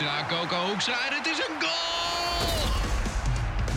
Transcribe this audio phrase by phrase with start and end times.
[0.00, 2.70] Hoekstra, Coco Hoekstra en het is een goal!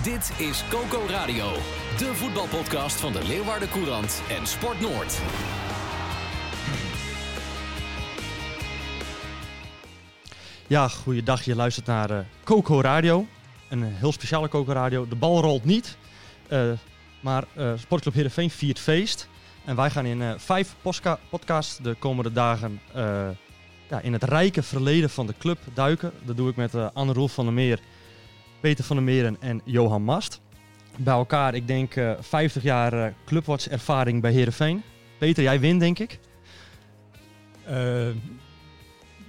[0.03, 1.51] Dit is Coco Radio,
[1.97, 5.19] de voetbalpodcast van de Leeuwarden Courant en Sport Noord.
[10.67, 11.41] Ja, goeiedag.
[11.45, 13.25] Je luistert naar eh, Coco Radio.
[13.69, 15.07] Een heel speciale Coco Radio.
[15.07, 15.97] De bal rolt niet.
[16.47, 16.71] eh,
[17.19, 19.27] maar eh, Sportclub Heerenveen viert feest.
[19.65, 20.75] En wij gaan in eh, vijf
[21.29, 23.27] podcasts de komende dagen eh,
[23.93, 26.11] ja, in het rijke verleden van de club duiken.
[26.25, 27.79] Dat doe ik met eh Anne Roel van der Meer,
[28.59, 30.41] Peter van der Meeren en Johan Mast.
[30.97, 34.81] Bij elkaar, ik denk, eh 50 jaar eh clubwatch ervaring bij Heerenveen.
[35.17, 36.19] Peter, jij wint denk ik.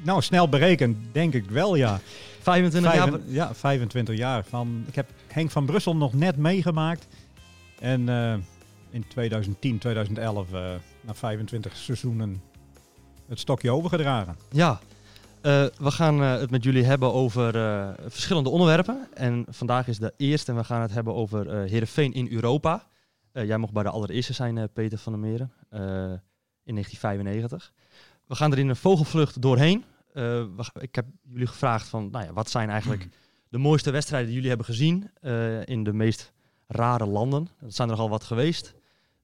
[0.02, 2.00] Nou, snel berekend, denk ik wel, ja.
[2.40, 3.20] 25 jaar.
[3.26, 4.44] Ja, 25 jaar.
[4.44, 7.06] Van, ik heb Henk van Brussel nog net meegemaakt.
[7.80, 8.08] En
[8.94, 12.42] in 2010, 2011, eh, na 25 seizoenen,
[13.28, 14.36] het stokje overgedragen.
[14.50, 14.80] Ja,
[15.44, 19.08] eh, we gaan eh, het met jullie hebben over eh, verschillende onderwerpen.
[19.14, 22.86] En vandaag is de eerste en we gaan het hebben over eh Heerenveen in Europa.
[23.32, 25.52] Jij mocht bij de allereerste zijn, Peter van der Meren,
[26.62, 27.72] in 1995.
[28.26, 29.84] We gaan er in een vogelvlucht doorheen.
[30.12, 33.08] We ik heb jullie gevraagd van, nou ja, wat zijn eigenlijk
[33.48, 35.10] de mooiste wedstrijden die jullie hebben gezien
[35.64, 36.32] in de meest
[36.66, 37.48] rare landen.
[37.60, 38.74] Dat zijn er nogal wat geweest.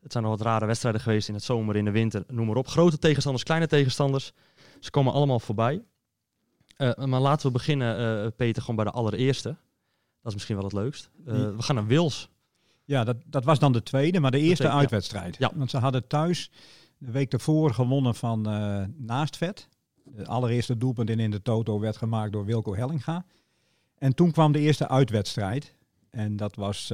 [0.03, 2.57] Het zijn nog wat rare wedstrijden geweest in het zomer, in de winter, noem maar
[2.57, 2.67] op.
[2.69, 4.33] Grote tegenstanders, kleine tegenstanders.
[4.81, 5.83] Ze komen allemaal voorbij.
[6.77, 9.49] Eh, maar laten we beginnen, eh, Peter, gewoon bij de allereerste.
[10.23, 11.11] Dat is misschien wel het leukst.
[11.27, 12.29] Eh, Die- we gaan naar Wils.
[12.85, 15.37] Ja, dat, dat was dan de tweede, maar de eerste tweede, uitwedstrijd.
[15.39, 15.51] Ja.
[15.55, 16.51] Want ze hadden thuis
[16.99, 18.41] de week ervoor gewonnen van
[18.97, 19.69] Naastvet.
[20.05, 23.25] De allereerste doelpunt in, in de Toto werd gemaakt door Wilco Hellinga.
[23.99, 25.75] En toen kwam de eerste uitwedstrijd.
[26.11, 26.93] En dat was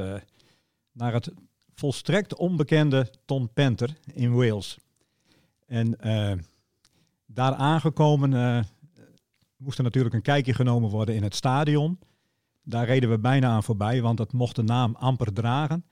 [0.93, 1.33] naar het
[1.77, 4.79] volstrekt onbekende Ton Penter in Wales.
[5.67, 6.33] En eh,
[7.27, 8.65] daar aangekomen eh,
[9.57, 11.99] moest er natuurlijk een kijkje genomen worden in het stadion.
[12.63, 15.85] Daar reden we bijna aan voorbij, want dat mocht de naam amper dragen.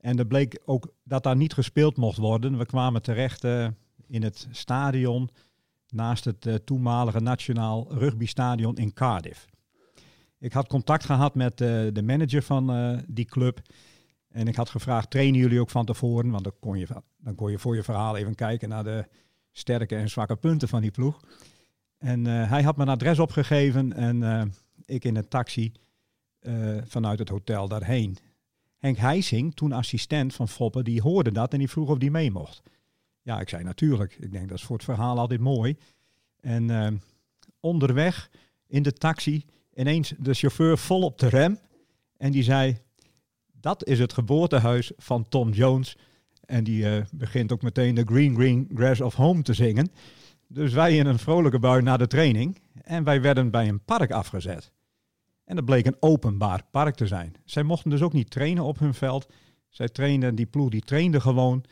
[0.00, 2.58] En er bleek ook dat daar niet gespeeld mocht worden.
[2.58, 3.68] We kwamen terecht eh,
[4.06, 5.30] in het stadion
[5.88, 9.46] naast het toenmalige Nationaal Rugbystadion in Cardiff.
[10.38, 13.60] Ik had contact gehad met de manager van die club.
[14.30, 16.30] En ik had gevraagd, trainen jullie ook van tevoren?
[16.30, 16.86] Want dan kon, je,
[17.18, 19.06] dan kon je voor je verhaal even kijken naar de
[19.52, 21.20] sterke en zwakke punten van die ploeg.
[21.98, 24.42] En eh, hij had een adres opgegeven en eh,
[24.84, 25.72] ik in een taxi
[26.38, 28.16] eh, vanuit het hotel daarheen.
[28.78, 32.30] Henk Heising, toen assistent van Foppe, die hoorde dat en die vroeg of die mee
[32.30, 32.62] mocht.
[33.22, 34.16] Ja, ik zei natuurlijk.
[34.20, 35.76] Ik denk dat is voor het verhaal altijd mooi.
[36.40, 37.00] En
[37.60, 38.30] onderweg
[38.66, 41.58] in de taxi ineens de chauffeur vol op de rem.
[42.16, 42.78] En die zei,
[43.60, 45.96] dat is het geboortehuis van Tom Jones.
[46.44, 49.88] En die eh, begint ook meteen de Green Green Grass of Home te zingen.
[50.48, 52.58] Dus wij in een vrolijke bui naar de training.
[52.82, 54.72] En wij werden bij een park afgezet.
[55.44, 57.34] En dat bleek een openbaar park te zijn.
[57.44, 59.26] Zij mochten dus ook niet trainen op hun veld.
[59.68, 61.64] Zij trainden, die ploeg die trainde gewoon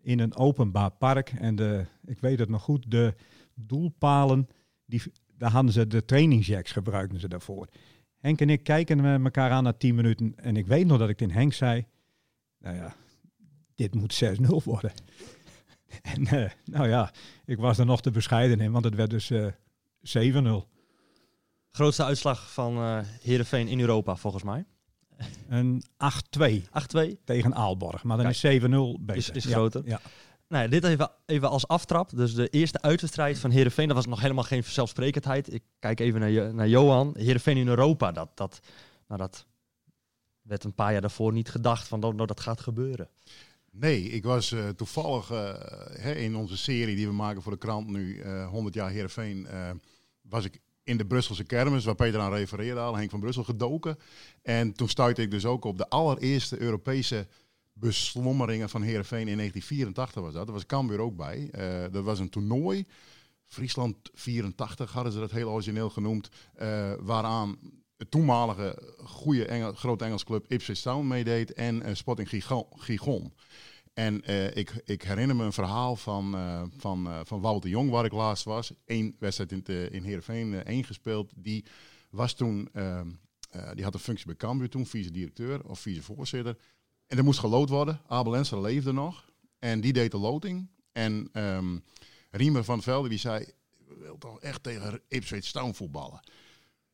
[0.00, 1.34] in een openbaar park.
[1.38, 3.14] En de, ik weet het nog goed, de
[3.54, 4.48] doelpalen,
[4.86, 5.02] die,
[5.36, 7.68] daar hadden ze de trainingsjacks gebruikten ze daarvoor.
[8.24, 10.34] Henk en ik kijken met elkaar aan na 10 minuten.
[10.36, 11.86] En ik weet nog dat ik tegen Henk zei,
[12.58, 12.94] nou ja,
[13.74, 14.92] dit moet 6-0 worden.
[16.12, 17.12] en eh, nou ja,
[17.44, 19.46] ik was er nog te bescheiden in, want het werd dus eh
[20.42, 20.46] 7-0.
[21.70, 24.64] Grootste uitslag van eh Heerenveen in Europa, volgens mij.
[25.48, 25.82] Een
[26.38, 26.62] 8-2
[27.06, 27.24] 8-2.
[27.24, 28.02] tegen Aalborg.
[28.04, 29.16] Maar dan Kijk, is 7-0 beter.
[29.16, 29.82] is- is Ja, groter.
[29.84, 30.00] Ja.
[30.54, 32.10] Nou dit even, even als aftrap.
[32.16, 35.52] Dus de eerste uitwedstrijd van Heerenveen, dat was nog helemaal geen vanzelfsprekendheid.
[35.52, 37.14] Ik kijk even naar, naar Johan.
[37.16, 38.60] Heerenveen in Europa, dat, dat,
[39.08, 39.46] nou, dat
[40.42, 43.08] werd een paar jaar daarvoor niet gedacht van nou, nou, dat gaat gebeuren.
[43.70, 47.88] Nee, ik was eh, toevallig eh, in onze serie die we maken voor de krant
[47.88, 49.46] nu, eh 100 jaar Heerenveen,
[50.20, 53.98] was ik in de Brusselse kermis, waar Peter aan refereerde al, Henk van Brussel, gedoken.
[54.42, 57.26] En toen stuitte ik dus ook op de allereerste Europese
[57.74, 60.44] beslommeringen van Heerenveen in 1984 was dat.
[60.44, 61.48] Daar was Cambuur ook bij.
[61.50, 62.86] Eh, dat was een toernooi.
[63.44, 66.28] Friesland 84 hadden ze dat heel origineel genoemd.
[66.54, 67.58] eh, waaraan
[67.96, 72.28] het toenmalige goede Engel, grote Engels club Ipswich Town meedeed en eh, Sporting
[72.76, 73.32] Gigon.
[73.94, 74.24] En
[74.56, 78.44] ik, ik herinner me een verhaal van, eh, van, van Wout Jong, waar ik laatst
[78.44, 78.72] was.
[78.86, 81.32] Eén wedstrijd in, in Heerenveen, één gespeeld.
[81.36, 81.64] Die
[82.10, 83.08] was toen, ehm,
[83.50, 86.56] eh, die had een functie bij Cambuur toen, vice-directeur of vice-voorzitter.
[87.06, 88.00] En er moest gelood worden.
[88.06, 89.24] Abel Enser leefde nog.
[89.58, 90.68] En die deed de loting.
[90.92, 91.78] En ehm
[92.30, 96.20] Riemer van Velde die zei, "Ik wil toch echt tegen Ipswich Town voetballen.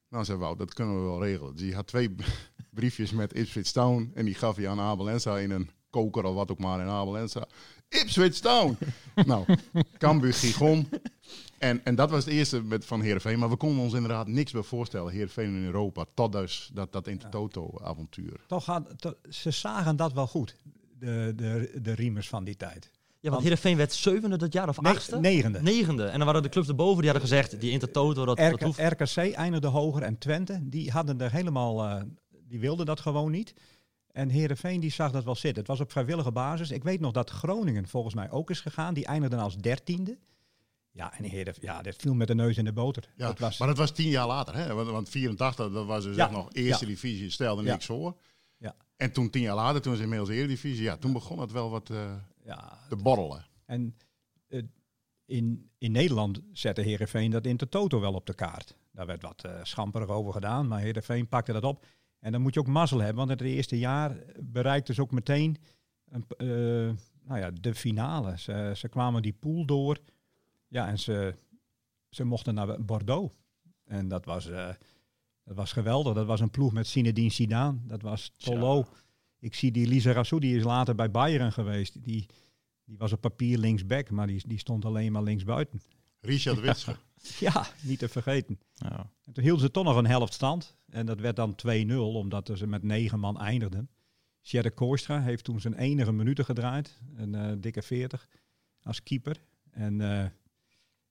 [0.09, 1.57] Nou, zei Wout, dat kunnen we wel regelen.
[1.57, 2.15] Die had twee
[2.71, 4.11] briefjes met Ipswich Town.
[4.15, 6.89] En die gaf hij aan Abel Ensa in een koker of wat ook maar in
[6.89, 7.47] Abel Ensa.
[7.89, 8.79] Ipswich Town!
[9.27, 9.45] nou,
[9.99, 10.89] Cambuur Gigon.
[11.61, 13.39] En, en dat was het eerste met, van Heerenveen.
[13.39, 15.13] Maar we konden ons inderdaad niks meer voorstellen.
[15.13, 16.05] Heerenveen in Europa.
[16.15, 18.41] Tot dus dat, dat Intertoto-avontuur.
[18.47, 20.57] Toch had, to- ze zagen dat wel goed,
[20.99, 22.91] de, de, de riemers van die tijd.
[23.21, 25.21] Ja, want Heerenveen werd zevende dat jaar of Ne- achtste?
[25.21, 25.63] negende.
[25.63, 26.05] Negende.
[26.05, 28.79] En dan waren de clubs erboven die hadden gezegd, die Intertoto, dat, dat RK, hoeft.
[28.79, 32.03] RKC eindigde hoger en Twente, die hadden er helemaal, eh,
[32.49, 33.55] die wilden dat gewoon niet.
[34.13, 35.59] En Heerenveen die zag dat wel zitten.
[35.59, 36.71] Het was op vrijwillige basis.
[36.71, 38.95] Ik weet nog dat Groningen volgens mij ook is gegaan.
[38.95, 40.19] Die eindigden als dertiende.
[41.01, 43.09] Ja, en Heeren, ja, dat viel met de neus in de boter.
[43.17, 44.55] Ja, dat was, Maar dat was tien jaar later.
[44.55, 44.75] Hè?
[44.75, 46.91] Want, want 84, dat was dus Ja, echt nog eerste ja.
[46.91, 47.31] divisie.
[47.31, 48.17] Stelde niks voor.
[48.57, 48.77] Ja.
[48.97, 50.83] En toen tien jaar later, toen ze inmiddels eredivisie.
[50.83, 52.15] Ja, toen begon het wel wat eh,
[52.45, 53.47] ja, te borrelen.
[53.65, 53.97] En
[54.49, 54.63] eh,
[55.25, 58.77] in, in Nederland zette Heerenveen dat Intertoto wel op de kaart.
[58.93, 61.87] Daar werd wat eh schamperig over gedaan, maar Heerenveen pakte dat op.
[62.19, 65.57] En dan moet je ook mazzel hebben, want het eerste jaar bereikte ze ook meteen
[66.09, 66.25] een,
[67.25, 68.39] nou ja, de finale.
[68.39, 69.99] Ze, ze kwamen die pool door.
[70.71, 71.35] Ja, en ze,
[72.09, 73.35] ze mochten naar Bordeaux.
[73.85, 74.69] En dat was, eh,
[75.45, 76.15] dat was geweldig.
[76.15, 77.79] Dat was een ploeg met Zinedine Zidane.
[77.83, 78.87] Dat was Tolo.
[79.39, 82.05] Ik zie die Lisa Rassou, die is later bij Bayern geweest.
[82.05, 82.27] Die,
[82.85, 85.81] die was op papier linksback, maar die, die stond alleen maar linksbuiten.
[86.21, 86.97] Richard Witsche.
[87.39, 88.61] Ja, niet te vergeten.
[88.75, 89.11] Ja.
[89.25, 90.77] En toen hielden ze toch nog een helft stand.
[90.89, 91.57] En dat werd dan
[91.91, 93.89] 2-0, omdat ze met negen man eindigden.
[94.43, 97.01] Sjerre Kooistra heeft toen zijn enige minuten gedraaid.
[97.15, 98.29] Een eh, dikke 40
[98.83, 99.41] als keeper.
[99.71, 100.27] En eh,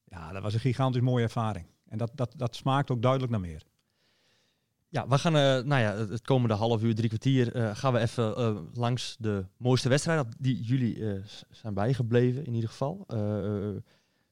[0.09, 1.65] ja, dat was een gigantisch mooie ervaring.
[1.85, 3.63] En dat, dat, dat smaakt ook duidelijk naar meer.
[4.91, 7.99] Ja, we gaan, eh, nou ja, het komende half uur, drie kwartier, eh, gaan we
[7.99, 13.05] even eh, langs de mooiste wedstrijden die jullie zijn bijgebleven in ieder geval.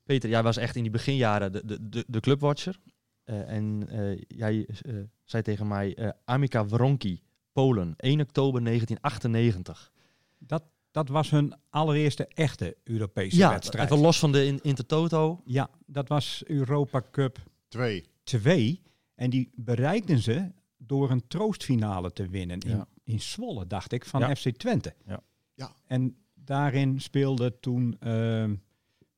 [0.03, 2.79] Peter, jij was echt in die beginjaren de, de, de, de clubwatcher.
[3.23, 3.87] En
[4.27, 4.67] jij
[5.23, 7.21] zei tegen mij, Amica Wronki,
[7.51, 9.91] Polen, 1 oktober 1998.
[10.37, 10.63] Dat,
[10.97, 13.91] dat was hun allereerste echte Europese Ja, wedstrijd.
[13.91, 15.41] even los van de in, Intertoto.
[15.45, 18.05] Ja, dat was Europa Cup Twee.
[18.23, 18.81] 2.
[19.15, 22.87] En die bereikten ze door een troostfinale te winnen in, Ja.
[23.03, 24.35] in Zwolle, dacht ik, van Ja.
[24.35, 24.93] FC Twente.
[25.05, 25.19] Ja.
[25.53, 25.71] Ja.
[25.85, 28.55] En daarin speelde toen ehm,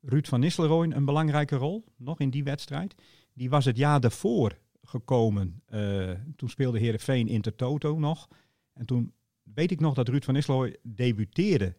[0.02, 2.96] Ruud van Nistelrooy een belangrijke rol, nog in die wedstrijd.
[3.34, 5.62] Die was het jaar daarvoor gekomen.
[5.66, 8.28] eh, toen speelde Heerenveen Intertoto nog.
[8.74, 9.14] En toen
[9.54, 11.76] weet ik nog dat Ruud van Nistelrooy debuteerde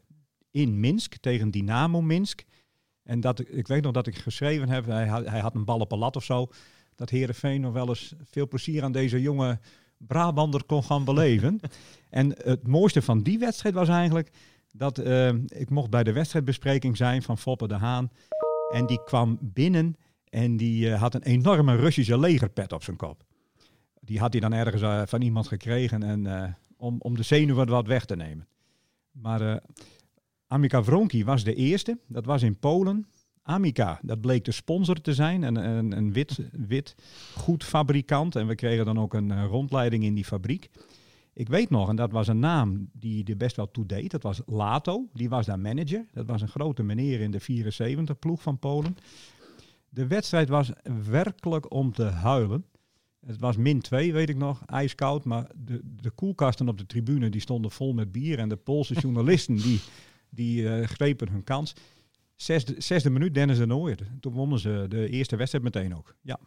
[0.51, 2.45] in Minsk tegen Dynamo Minsk.
[3.03, 5.79] En dat, ik- weet nog dat ik geschreven heb, hij had, hij had een bal
[5.79, 6.47] op een lat of zo,
[6.95, 9.59] dat Heerenveen nog wel eens veel plezier aan deze jonge
[9.97, 11.61] Brabander kon gaan beleven.
[12.11, 14.31] en het mooiste van die wedstrijd was eigenlijk
[14.73, 18.11] dat eh, ik mocht bij de wedstrijdbespreking zijn van Foppe de Haan.
[18.73, 19.95] En die kwam binnen
[20.25, 23.25] en die eh, had een enorme Russische legerpet op zijn kop.
[24.01, 27.87] Die had hij dan ergens eh, van iemand gekregen en, om, om de zenuwen wat
[27.87, 28.47] weg te nemen.
[29.11, 29.57] Maar eh
[30.51, 31.99] Amica Wronki was de eerste.
[32.07, 33.07] Dat was in Polen.
[33.43, 35.43] Amica, dat bleek de sponsor te zijn.
[35.43, 36.95] Een, een, een wit, wit
[37.37, 38.37] goed fabrikant.
[38.37, 40.71] En we kregen dan ook een eh, rondleiding in die fabriek.
[41.33, 44.11] Ik weet nog, en dat was een naam die er best wel toe deed.
[44.11, 45.09] Dat was Lato.
[45.13, 46.07] Die was daar manager.
[46.13, 48.97] Dat was een grote meneer in de 74 ploeg van Polen.
[49.89, 50.73] De wedstrijd was
[51.11, 52.65] werkelijk om te huilen.
[53.27, 55.25] Het was min 2, weet ik nog, ijskoud.
[55.25, 58.39] Maar de, de koelkasten op de tribune die stonden vol met bier.
[58.39, 59.81] En de Poolse journalisten die,
[60.31, 61.73] die eh, grepen hun kans.
[62.37, 63.99] Zesde, zesde minuut Dennis de Nooijer.
[64.21, 66.17] Toen wonnen ze de eerste wedstrijd meteen ook.
[66.21, 66.39] Ja,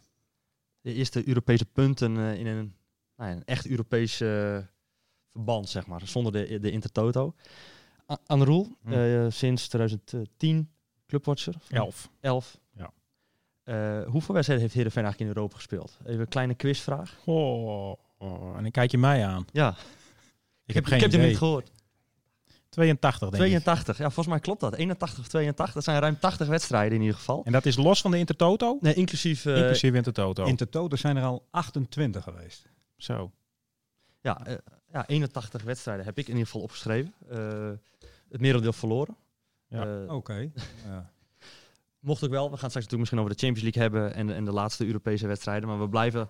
[0.80, 2.74] De eerste Europese punten eh, in een,
[3.16, 4.58] nou ja, een echt Europees eh,
[5.30, 7.34] verband, zeg maar, zonder de, de Intertoto.
[8.12, 8.92] A- Anne Roel, Hm.
[8.92, 10.70] eh, sinds 2010
[11.06, 11.54] clubwatcher.
[11.58, 12.10] van Elf.
[12.20, 12.60] 11.
[13.64, 15.98] Eh, hoeveel wedstrijden heeft Heerenveen eigenlijk in Europa gespeeld?
[16.06, 17.16] Even een kleine quizvraag.
[17.24, 19.44] Oh, oh, en dan kijk je mij aan.
[19.52, 19.74] Ja,
[20.66, 21.70] Ik, heb geen ik heb hem niet gehoord.
[22.68, 23.48] 82 denk ik.
[23.48, 24.74] 82, ja, volgens mij klopt dat.
[24.74, 27.44] 81 of 82, dat zijn ruim 80 wedstrijden in ieder geval.
[27.44, 28.78] En dat is los van de Intertoto?
[28.80, 29.46] Nee, inclusief...
[29.46, 30.44] eh, Inclusief Intertoto.
[30.44, 32.66] in totaal zijn er al 28 geweest.
[32.96, 33.32] Zo.
[34.20, 34.54] ja, eh,
[34.92, 37.14] ja, 81 wedstrijden heb ik in ieder geval opgeschreven.
[37.28, 37.70] Eh,
[38.30, 39.16] het merendeel verloren.
[39.68, 40.04] Ja.
[40.04, 40.50] Oké.
[40.86, 41.12] Ja.
[42.04, 42.50] Mocht ook wel.
[42.50, 45.26] We gaan straks natuurlijk misschien over de Champions League hebben en, en de laatste Europese
[45.26, 45.68] wedstrijden.
[45.68, 46.28] Maar we blijven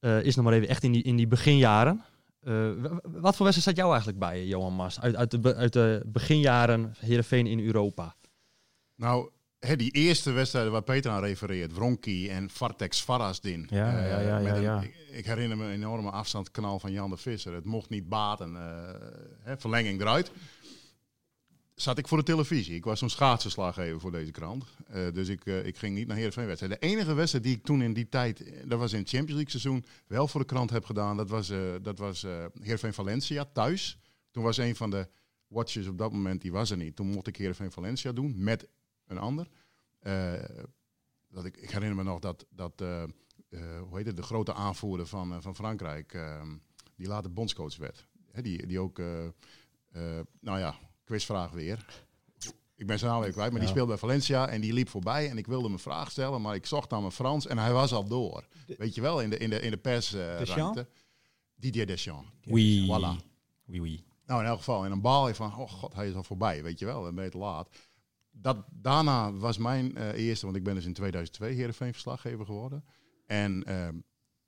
[0.00, 2.04] uh, is nog maar even echt in die, in die beginjaren.
[2.40, 2.70] Eh,
[3.02, 5.00] wat voor wedstrijd zat jou eigenlijk bij, Johan Mas?
[5.00, 8.14] Uit, uit, de, uit de beginjaren Heerenveen in Europa.
[8.96, 13.66] Nou, hè, die eerste wedstrijden waar Peter aan refereert, Wronki en Vartex Farasdin.
[13.70, 14.80] Ja, Eh, ja, ja, met ja, een- ja.
[14.82, 17.54] Ik, ik herinner me een enorme afstandskanaal van Jan de Visser.
[17.54, 18.56] Het mocht niet baten.
[18.56, 18.94] eh,
[19.42, 20.30] hè, verlenging eruit.
[21.74, 22.74] Zat ik voor de televisie.
[22.74, 24.64] Ik was zo'n schaatsenslaggever voor deze krant.
[24.86, 26.80] Eh, dus ik, eh, ik ging niet naar Heerenveen wedstrijden.
[26.80, 29.34] De enige wedstrijd die ik toen in die tijd, eh, dat was in het Champions
[29.34, 31.16] League seizoen, wel voor de krant heb gedaan.
[31.16, 32.26] Dat was, eh dat was
[32.60, 33.98] Heerenveen Valencia thuis.
[34.30, 35.08] Toen was een van de
[35.46, 36.96] watchers op dat moment, die was er niet.
[36.96, 38.68] Toen mocht ik Heerenveen Valencia doen met
[39.06, 39.48] een ander.
[41.28, 42.82] Dat ik, ik herinner me nog dat, dat
[43.88, 46.42] hoe heet het, de grote aanvoerder van, van Frankrijk, eh,
[46.96, 48.06] die later bondscoach werd.
[48.32, 48.98] Die, die ook,
[50.40, 52.02] nou ja, quizvraag weer.
[52.76, 55.30] Ik ben zijn naam even kwijt, maar die speelde bij Valencia en die liep voorbij
[55.30, 57.72] en ik wilde hem een vraag stellen, maar ik zocht naar mijn Frans en hij
[57.72, 58.44] was al door.
[58.78, 60.44] Weet je wel, in de, in de, in de persruimte.
[60.44, 60.82] Deschamps?
[61.54, 62.30] Didier Deschamps.
[62.44, 62.86] Oui.
[62.86, 63.24] Voilà.
[63.66, 64.04] Oui, oui.
[64.26, 64.82] Nou, in elk geval.
[64.82, 67.02] En dan baal je van, oh god, hij is al voorbij, weet je wel.
[67.02, 67.68] Dan ben je te laat.
[68.30, 72.84] Dat, daarna was mijn eh, eerste, want ik ben dus in 2002 Heerenveen verslaggever geworden.
[73.26, 73.96] En ehm,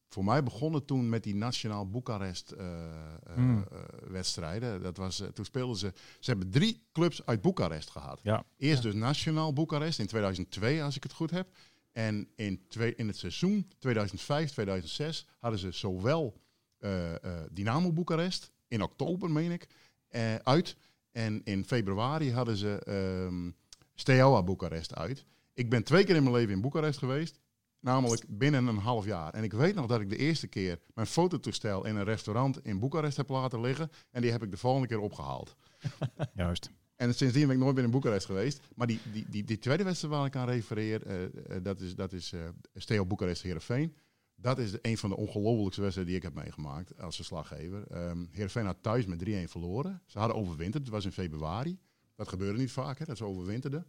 [0.08, 3.64] voor mij begonnen toen met die Nationaal Boekarest eh, eh, Hmm.
[3.72, 4.82] eh, wedstrijden.
[4.82, 8.20] Dat was, toen speelden ze, ze hebben drie clubs uit Boekarest gehad.
[8.22, 8.44] Ja.
[8.56, 11.48] Eerst dus Nationaal Boekarest in 2002, als ik het goed heb.
[11.92, 16.40] En in, twee, in het seizoen 2005, 2006 hadden ze zowel
[16.78, 19.66] eh, eh, Dynamo Boekarest, in oktober meen ik,
[20.08, 20.76] eh, uit.
[21.12, 23.50] En in februari hadden ze ehm
[23.94, 25.24] Steaua Boekarest uit.
[25.54, 27.38] Ik ben twee keer in mijn leven in Boekarest geweest.
[27.80, 29.32] Namelijk binnen een half jaar.
[29.32, 32.78] En ik weet nog dat ik de eerste keer mijn fototoestel in een restaurant in
[32.78, 33.90] Boekarest heb laten liggen.
[34.10, 35.56] En die heb ik de volgende keer opgehaald.
[36.34, 36.70] Juist.
[36.96, 38.60] En sindsdien ben ik nooit meer in Boekarest geweest.
[38.74, 41.94] Maar die, die, die, die tweede wedstrijd waar ik aan refereer, eh, eh, dat is,
[41.94, 42.40] dat is eh
[42.74, 43.96] Steaua Boekarest Heerenveen.
[44.34, 47.86] Dat is een van de ongelofelijkste wedstrijden die ik heb meegemaakt als verslaggever.
[47.86, 50.02] Ehm Heerenveen had thuis met 3-1 verloren.
[50.06, 51.78] Ze hadden overwinterd, het was in februari.
[52.14, 53.86] Dat gebeurde niet vaak, hè, dat ze overwinterden.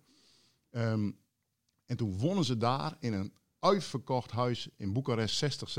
[0.70, 1.12] Ehm,
[1.86, 5.76] en toen wonnen ze daar in een uitverkocht huis in Boekarest, 60,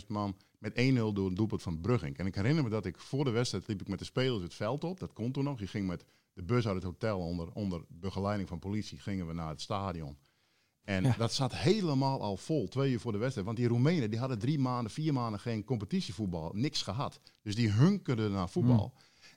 [0.00, 2.18] 70.000 man, met 1-0 door een doelpunt van Brugging.
[2.18, 4.54] En ik herinner me dat ik voor de wedstrijd liep ik met de spelers het
[4.54, 5.00] veld op.
[5.00, 5.58] Dat kon toen nog.
[5.60, 9.32] Je ging met de bus uit het hotel onder, onder begeleiding van politie, gingen we
[9.32, 10.16] naar het stadion.
[10.82, 11.14] En Ja.
[11.16, 13.46] dat zat helemaal al vol, twee uur voor de wedstrijd.
[13.46, 17.20] Want die Roemenen die hadden drie maanden, vier maanden geen competitievoetbal, niks gehad.
[17.42, 18.92] Dus die hunkerden naar voetbal.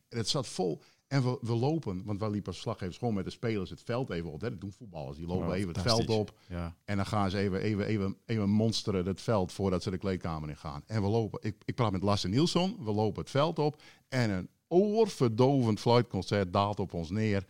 [0.10, 0.82] En het zat vol.
[1.12, 4.32] En we, we lopen, want wij liepen slaggevers gewoon met de spelers het veld even
[4.32, 4.42] op.
[4.42, 4.50] Hè.
[4.50, 6.34] Dat doen voetballers, die lopen Oh, even het veld op.
[6.48, 6.76] Ja.
[6.86, 10.50] En dan gaan ze even, even, even, even monsteren het veld voordat ze de kleedkamer
[10.50, 10.84] in gaan.
[10.86, 13.82] En we lopen, ik, ik praat met Lasse Nielsen, we lopen het veld op.
[14.08, 17.46] En een oorverdovend fluitconcert daalt op ons neer.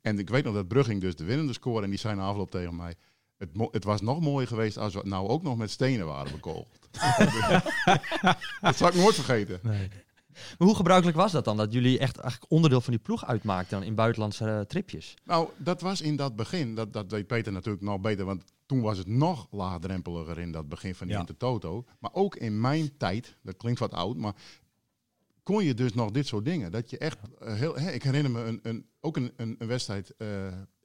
[0.00, 1.84] En ik weet nog dat Brugging dus de winnende score.
[1.84, 2.94] En die na afloop tegen mij,
[3.36, 6.78] het, het was nog mooier geweest als we nou ook nog met stenen waren bekogeld.
[8.60, 9.60] dat zal ik nooit vergeten.
[10.58, 11.56] Maar hoe gebruikelijk was dat dan?
[11.56, 15.14] Dat jullie echt eigenlijk onderdeel van die ploeg uitmaakten dan in buitenlandse eh, tripjes?
[15.24, 18.80] Nou, dat was in dat begin, dat, dat weet Peter natuurlijk nog beter, want toen
[18.80, 21.20] was het nog laagdrempeliger in dat begin van die Ja.
[21.20, 21.84] Intertoto.
[21.98, 24.34] Maar ook in mijn tijd, dat klinkt wat oud, maar
[25.42, 26.70] kon je dus nog dit soort dingen.
[26.72, 29.66] Dat je echt, eh, heel, hè, ik herinner me een, een, ook een, een, een
[29.68, 30.28] wedstrijd, eh,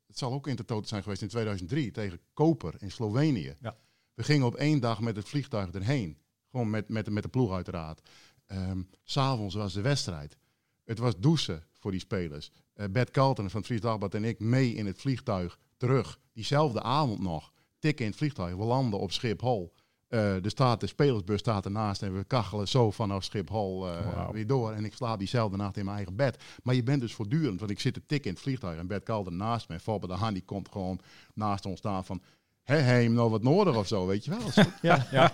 [0.07, 3.55] het zal ook Intertoto zijn geweest in 2003, tegen Koper in Slovenië.
[3.62, 3.77] Ja.
[4.13, 6.17] We gingen op één dag met het vliegtuig erheen,
[6.51, 8.01] gewoon met, met, met de ploeg uiteraard.
[8.47, 10.38] S S'avonds was de wedstrijd.
[10.83, 12.51] Het was douchen voor die spelers.
[12.73, 16.19] Eh Bert Carlton van het Fries Dagblad en ik mee in het vliegtuig terug.
[16.33, 17.51] Diezelfde avond nog.
[17.79, 18.55] Tikken in het vliegtuig.
[18.55, 19.73] We landen op Schiphol.
[20.07, 24.47] Eh er staat, de spelersbus staat ernaast en we kachelen zo vanaf Schiphol eh, weer
[24.47, 24.71] door.
[24.71, 26.43] En ik slaap diezelfde nacht in mijn eigen bed.
[26.63, 29.03] Maar je bent dus voortdurend, want ik zit te tikken in het vliegtuig en Bert
[29.03, 29.79] Carlton naast me.
[29.79, 31.00] Fabbe de Haan die komt gewoon
[31.33, 32.21] naast ons staan van...
[32.63, 34.65] Hé, hey, nog wat nodig of zo, weet je wel.
[34.82, 35.34] Ja, ja.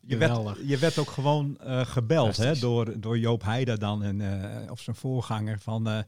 [0.00, 0.58] je, werd, Geweldig.
[0.64, 4.20] je werd ook gewoon eh, gebeld hè, door, door Joop Heider dan en,
[4.64, 5.98] eh, of zijn voorganger van eh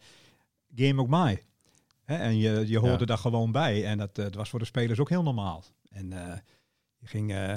[0.74, 1.42] Game mij.
[2.04, 3.04] Hè, en je, je hoorde Ja.
[3.04, 3.86] daar gewoon bij.
[3.86, 5.64] En dat, het was voor de spelers ook heel normaal.
[5.90, 6.38] En eh,
[6.98, 7.50] je ging, eh,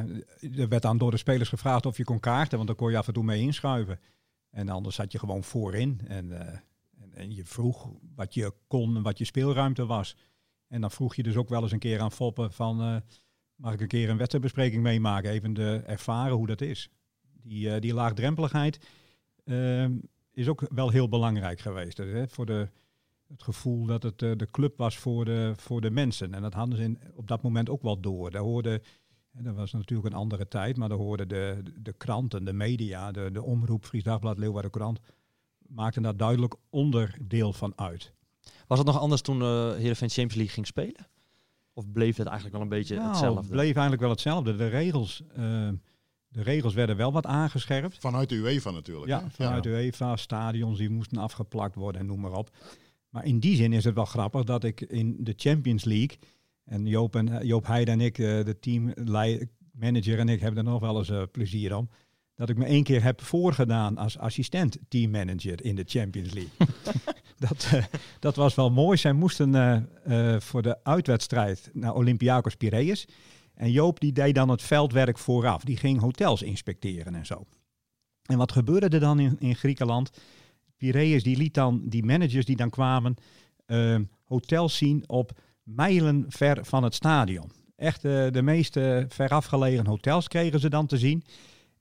[0.59, 2.97] er werd dan door de spelers gevraagd of je kon kaarten, want dan kon je
[2.97, 3.99] af en toe mee inschuiven.
[4.49, 6.01] En anders zat je gewoon voorin.
[6.07, 6.47] En, eh,
[7.01, 10.15] en, en je vroeg wat je kon en wat je speelruimte was.
[10.73, 12.81] En dan vroeg je dus ook wel eens een keer aan Foppen van...
[12.81, 12.95] eh,
[13.55, 15.31] mag ik een keer een wedstrijdbespreking meemaken?
[15.31, 16.89] Even de, ervaren hoe dat is.
[17.41, 18.79] Die, eh, die laagdrempeligheid
[19.43, 19.97] ehm,
[20.31, 21.97] is ook wel heel belangrijk geweest.
[21.97, 22.27] Hè?
[22.27, 22.69] Voor de,
[23.27, 26.33] het gevoel dat het eh, de club was voor de, voor de mensen.
[26.33, 28.31] En dat hadden ze in, op dat moment ook wel door.
[28.31, 28.81] Daar hoorde,
[29.33, 33.11] en dat was natuurlijk een andere tijd, maar daar hoorden de, de kranten, de media,
[33.11, 34.37] de, de omroep, Fries Dagblad,
[34.69, 34.99] Courant,
[35.57, 38.13] maakten daar duidelijk onderdeel van uit.
[38.67, 41.07] Was het nog anders toen eh Heerenveen Champions League ging spelen?
[41.73, 43.41] Of bleef het eigenlijk wel een beetje Nou, hetzelfde?
[43.41, 44.55] Het bleef eigenlijk wel hetzelfde.
[44.55, 45.69] De regels eh,
[46.27, 47.97] De regels werden wel wat aangescherpt.
[47.99, 49.07] Vanuit de UEFA natuurlijk.
[49.07, 49.29] Ja, hè?
[49.29, 52.49] vanuit de UEFA, stadions die moesten afgeplakt worden en noem maar op.
[53.09, 56.17] Maar in die zin is het wel grappig dat ik in de Champions League,
[56.65, 60.71] en Joop, en, eh, Joop Heide en ik, eh, de teammanager en ik, hebben er
[60.71, 61.89] nog wel eens eh, plezier om.
[62.35, 66.51] Dat ik me één keer heb voorgedaan als assistent teammanager in de Champions League.
[67.47, 67.83] dat, eh,
[68.19, 68.97] dat was wel mooi.
[68.97, 73.07] Zij moesten eh, eh, voor de uitwedstrijd naar Olympiakos Piraeus.
[73.55, 75.63] En Joop die deed dan het veldwerk vooraf.
[75.63, 77.45] Die ging hotels inspecteren en zo.
[78.25, 80.09] En wat gebeurde er dan in, in Griekenland?
[80.77, 83.15] Piraeus die liet dan die managers die dan kwamen
[84.23, 85.31] hotels zien op
[85.63, 87.51] mijlen ver van het stadion.
[87.75, 91.23] Echt de meeste verafgelegen hotels kregen ze dan te zien.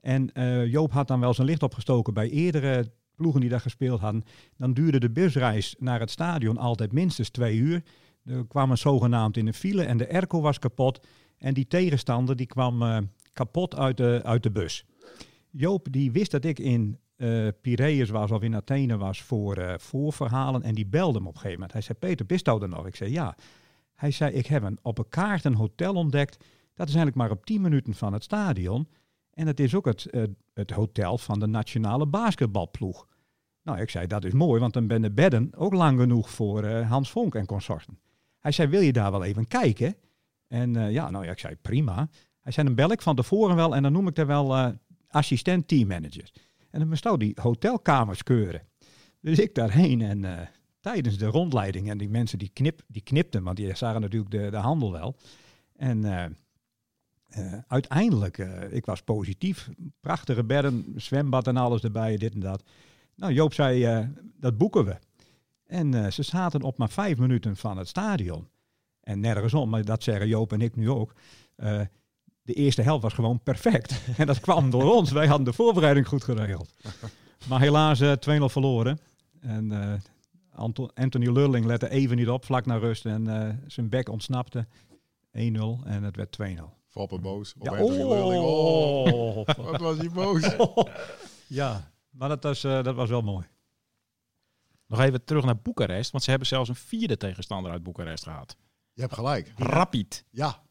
[0.01, 0.31] En
[0.69, 2.93] Joop had dan wel zijn licht opgestoken bij eerdere
[3.23, 4.25] ploegen die daar gespeeld hadden.
[4.57, 7.83] Dan duurde de busreis naar het stadion altijd minstens twee uur.
[8.25, 11.07] Er kwam een zogenaamd in de file en de airco was kapot.
[11.39, 12.99] En die tegenstander die kwam eh,
[13.33, 14.85] kapot uit de, uit de bus.
[15.51, 19.79] Joop die wist dat ik in eh Piraeus was of in Athene was voor eh,
[19.79, 20.63] voorverhalen.
[20.63, 21.73] En die belde me op een gegeven moment.
[21.73, 22.87] Hij zei, Peter, bist er nog?
[22.87, 23.37] Ik zei, ja.
[23.95, 26.45] Hij zei, ik heb een, op een kaart een hotel ontdekt.
[26.75, 28.89] Dat is eigenlijk maar op 10 minuten van het stadion.
[29.31, 30.07] En het is ook het,
[30.55, 33.07] het hotel van de nationale basketbalploeg.
[33.63, 36.65] Nou, ik zei, dat is mooi, want dan ben de bedden ook lang genoeg voor
[36.65, 37.99] eh, Hans Vonk en consorten.
[38.39, 39.97] Hij zei, wil je daar wel even kijken?
[40.49, 42.09] En eh, ja, nou ja, ik zei, prima.
[42.41, 44.69] Hij zei, dan bel ik van tevoren wel en dan noem ik er wel eh,
[45.09, 46.31] assistent teammanager.
[46.71, 48.63] En dan bestond die hotelkamers keuren.
[49.21, 50.49] Dus ik daarheen en
[50.81, 54.51] tijdens de rondleiding en die mensen die, knip, die knipten, want die zagen natuurlijk de,
[54.51, 55.17] de handel wel.
[55.77, 56.37] En
[57.67, 58.39] uiteindelijk,
[58.71, 59.71] ik was positief.
[60.01, 62.63] Prachtige bedden, zwembad en alles erbij, dit en dat.
[63.23, 64.97] Nou, Joop zei, eh, dat boeken we.
[65.67, 68.49] En eh, ze zaten op maar vijf minuten van het stadion.
[69.01, 71.15] En nergens om, maar dat zeggen Joop en ik nu ook.
[71.57, 71.81] Eh,
[72.43, 74.01] de eerste helft was gewoon perfect.
[74.19, 75.11] en dat kwam door ons.
[75.11, 76.75] Wij hadden de voorbereiding goed geregeld.
[77.49, 78.99] Maar helaas eh 2-0 verloren.
[79.41, 80.03] En
[80.95, 83.07] Anthony Lurling lette even niet op, vlak naar rust.
[83.07, 84.67] En zijn bek ontsnapte.
[84.67, 85.41] 1-0
[85.85, 86.63] en het werd 2-0.
[86.89, 87.55] Foppe boos.
[87.59, 87.83] Op Ja.
[87.83, 89.47] Oh, oh.
[89.57, 90.55] wat was hij boos.
[91.61, 93.47] ja, maar dat was, eh, dat was wel mooi.
[94.87, 98.57] Nog even terug naar Boekarest, want ze hebben zelfs een vierde tegenstander uit Boekarest gehad.
[98.93, 99.53] Je hebt gelijk.
[99.57, 100.25] Rapid.
[100.31, 100.63] Ja,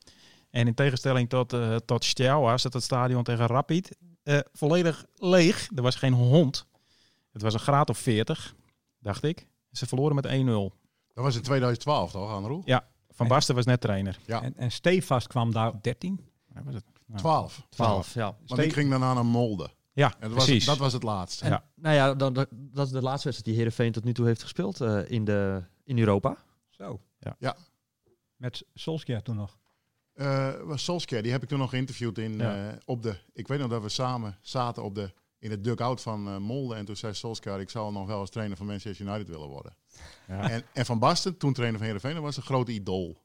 [0.50, 5.70] En in tegenstelling tot, eh tot Steaua zat het stadion tegen Rapid eh, volledig leeg.
[5.76, 6.68] Er was geen hond.
[7.32, 8.56] Het was een graad of 40,
[9.00, 9.48] dacht ik.
[9.72, 10.30] Ze verloren met 1-0.
[11.14, 12.62] dat was in 2012 toch, Anro?
[13.10, 14.20] Van Basten was net trainer.
[14.26, 14.42] Ja.
[14.42, 16.30] En, en Stefast kwam daar 13?
[16.54, 16.84] Ja, was het?
[17.08, 17.16] Ja.
[17.16, 17.66] 12.
[17.70, 18.38] 12, ja.
[18.46, 19.70] Want ik ging daarna naar Molde.
[19.94, 20.66] Ja, En dat was, precies.
[20.66, 21.46] dat was het laatste.
[21.46, 21.64] En, Ja.
[21.76, 24.42] Nou ja, dan, dat, dat is de laatste wedstrijd die Heerenveen tot nu toe heeft
[24.42, 26.38] gespeeld eh, in, de, in Europa.
[26.70, 27.02] Zo.
[27.20, 27.36] Ja.
[27.40, 27.56] Ja.
[28.36, 29.58] Met Solskjaer toen nog.
[30.14, 32.70] Eh was Solskjaer, die heb ik toen nog geïnterviewd in, Ja.
[32.72, 33.16] eh, op de...
[33.34, 36.76] Ik weet nog dat we samen zaten op de, in het dugout van eh, Molde.
[36.76, 39.76] En toen zei Solskjaer, ik zou nog wel als trainer van Manchester United willen worden.
[40.28, 40.50] Ja.
[40.50, 43.18] En, en Van Basten, toen trainer van Heerenveen, dat was een grote idool.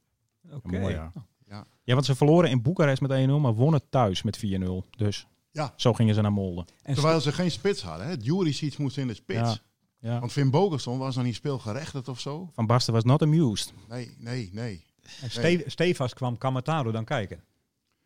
[0.50, 0.78] Oké.
[0.78, 1.12] Ja.
[1.48, 1.66] Ja.
[1.82, 4.88] ja, want ze verloren in Boekarest met 1-0, maar wonnen thuis met 4-0.
[4.90, 5.26] Dus
[5.56, 5.72] Ja.
[5.76, 6.64] zo gingen ze naar Molde.
[6.82, 8.06] En Terwijl ze geen spits hadden.
[8.06, 8.14] Hè?
[8.20, 9.38] Juricic moest in de spits.
[9.40, 9.56] Ja.
[10.00, 10.20] Ja.
[10.20, 12.50] Want Finn Bogerson was nog niet speelgerechtigd of zo.
[12.52, 13.72] Van Basten was not amused.
[13.88, 14.84] Nee, nee, nee.
[15.20, 17.44] En Ste Stefas kwam Kamataro dan kijken.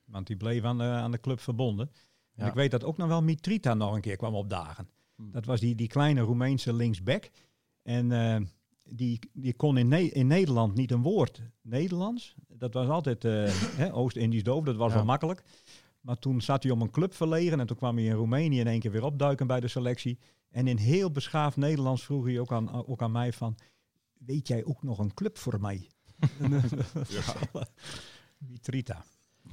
[0.05, 1.91] Want die bleef aan de, aan de club verbonden.
[2.35, 2.49] En Ja.
[2.51, 4.89] ik weet dat ook nog wel Mitrita nog een keer kwam opdagen.
[5.17, 5.31] Hmm.
[5.33, 7.31] Dat was die, die kleine Roemeense linksback.
[7.83, 8.41] En eh,
[8.85, 12.35] die, die kon in, Ne- in Nederland niet een woord Nederlands.
[12.49, 13.33] Dat was altijd eh,
[13.83, 14.95] hè, Oost-Indisch doof, dat was Ja.
[14.97, 15.43] wel makkelijk.
[16.01, 18.67] Maar toen zat hij om een club verlegen en toen kwam hij in Roemenië in
[18.67, 20.19] één keer weer opduiken bij de selectie.
[20.51, 23.59] En in heel beschaafd Nederlands vroeg hij ook aan, ook aan mij van,
[24.19, 25.91] weet jij ook nog een club voor mij?
[28.39, 29.05] Mitrita.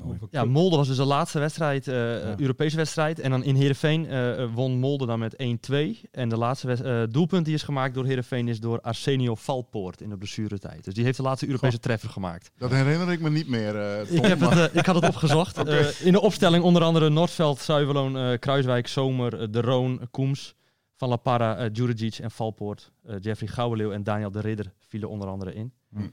[0.04, 2.39] Over Ja, Molde was dus de laatste wedstrijd, eh, Ja.
[2.39, 3.19] Europese wedstrijd.
[3.19, 6.02] En dan in Heerenveen eh, eh, won Molde dan met 1-2.
[6.12, 10.10] En de laatste eh, doelpunt die is gemaakt door Heerenveen is door Arsenio Valpoort in
[10.10, 10.84] de blessuretijd.
[10.84, 12.52] Dus die heeft de laatste Europese treffer gemaakt.
[12.58, 15.58] Dat herinner ik me niet meer, eh, Tom, Ik, heb het, ik had het opgezocht.
[15.67, 20.56] Eh, in de opstelling onder andere Noordveld, Zuiverloon, eh, Kruiswijk, Zomer, De Roon, Koems,
[20.95, 22.91] Van La Parra, Djuricic en Valpoort.
[23.06, 25.73] Eh, Jeffrey Gouweleeuw en Daniel de Ridder vielen onder andere in.
[25.89, 26.08] Hm.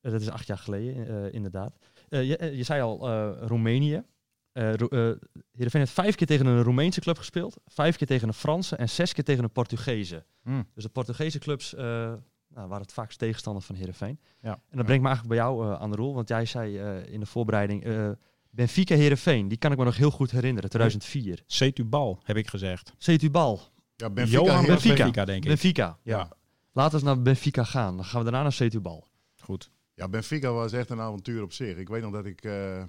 [0.00, 1.78] Dat is acht jaar geleden, eh, inderdaad.
[2.08, 4.02] Eh, je, eh, je zei al, eh, Roemenië.
[4.52, 4.98] Eh Ro- eh,
[5.52, 7.56] Heerenveen heeft vijf keer tegen een Roemeense club gespeeld.
[7.66, 10.24] Vijf keer tegen een Franse en zes keer tegen een Portugese.
[10.42, 10.62] Hm.
[10.74, 14.18] Dus de Portugese clubs eh, nou, waren het vaakst tegenstander van Heerenveen.
[14.40, 14.50] Ja.
[14.50, 16.14] En dat brengt me eigenlijk bij jou eh, aan de rol.
[16.14, 17.84] Want jij zei eh, in de voorbereiding...
[17.84, 18.10] eh,
[18.50, 20.70] Benfica Heerenveen, die kan ik me nog heel goed herinneren.
[20.70, 21.42] 2004.
[21.46, 22.92] Setubal, heb ik gezegd.
[22.98, 23.60] Setubal.
[23.96, 24.94] ja, Benfica, Johan heel- Benfica.
[24.96, 25.48] Benfica, denk ik.
[25.48, 25.98] Benfica.
[26.02, 26.28] Ja,
[26.72, 27.96] Laten we eens naar Benfica gaan.
[27.96, 29.06] Dan gaan we daarna naar Setubal.
[29.40, 29.70] goed.
[29.98, 31.76] Ja, Benfica was echt een avontuur op zich.
[31.76, 32.42] Ik weet nog dat ik...
[32.44, 32.82] eh,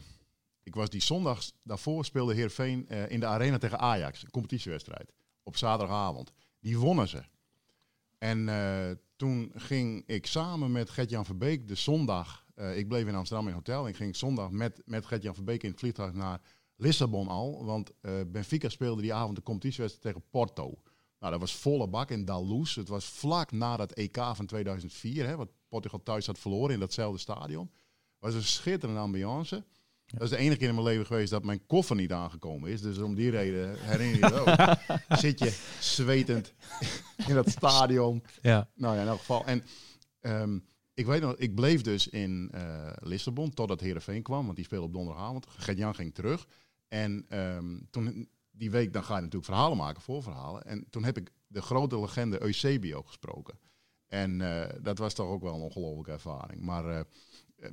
[0.63, 5.11] Ik was die zondags daarvoor speelde Heerenveen eh, in de arena tegen Ajax, een competitiewedstrijd,
[5.43, 6.31] op zaterdagavond.
[6.59, 7.23] Die wonnen ze.
[8.17, 13.47] En eh, toen ging ik samen met Gert-Jan Verbeek de zondag, ik bleef in Amsterdam
[13.47, 16.41] in hotel, en ik ging zondag met, met Gert-Jan Verbeek in het vliegtuig naar
[16.75, 17.91] Lissabon al, want
[18.27, 20.81] Benfica speelde die avond de competitiewedstrijd tegen Porto.
[21.19, 22.75] Nou, dat was volle bak in Dalous.
[22.75, 26.79] Het was vlak na dat EK van 2004, hè, wat Portugal thuis had verloren in
[26.79, 27.71] datzelfde stadion.
[28.19, 29.63] Het was een schitterende ambiance.
[30.05, 32.81] Dat is de enige keer in mijn leven geweest dat mijn koffer niet aangekomen is.
[32.81, 34.39] Dus om die reden herinner je het
[35.09, 35.17] ook.
[35.17, 36.53] Zit je zwetend
[37.27, 38.23] in dat stadion.
[38.41, 38.69] Ja.
[38.75, 39.45] Nou ja, in elk geval.
[39.45, 39.63] En
[40.19, 40.59] ehm,
[40.93, 44.43] ik weet nog, ik bleef dus in eh, Lissabon totdat Heerenveen kwam.
[44.43, 45.45] Want die speelde op donderdagavond.
[45.49, 46.47] Gert-Jan ging terug.
[46.87, 50.65] En ehm, toen, die week, dan ga je natuurlijk verhalen maken, voorverhalen.
[50.65, 53.59] En toen heb ik de grote legende Eusebio gesproken.
[54.09, 56.61] En eh, dat was toch ook wel een ongelofelijke ervaring.
[56.61, 57.01] Maar eh,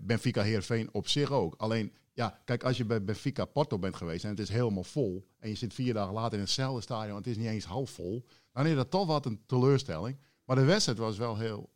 [0.01, 1.55] Benfica Heerenveen op zich ook.
[1.55, 5.29] Alleen, ja, kijk, als je bij Benfica Porto bent geweest en het is helemaal vol.
[5.39, 7.91] En je zit vier dagen later in hetzelfde stadion en het is niet eens half
[7.91, 8.27] vol.
[8.53, 10.19] Dan is dat toch wat een teleurstelling.
[10.45, 11.71] Maar de wedstrijd was wel heel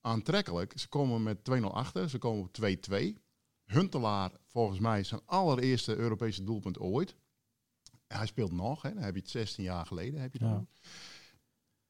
[0.00, 0.72] aantrekkelijk.
[0.78, 2.56] Ze komen met 2-0 achter, ze komen op
[2.90, 3.26] 2-2.
[3.64, 7.16] Huntelaar, volgens mij, zijn allereerste Europese doelpunt ooit.
[8.06, 8.94] Hij speelt nog, hè.
[8.94, 10.20] dan heb je het 16 jaar geleden.
[10.20, 10.64] Heb je Ja.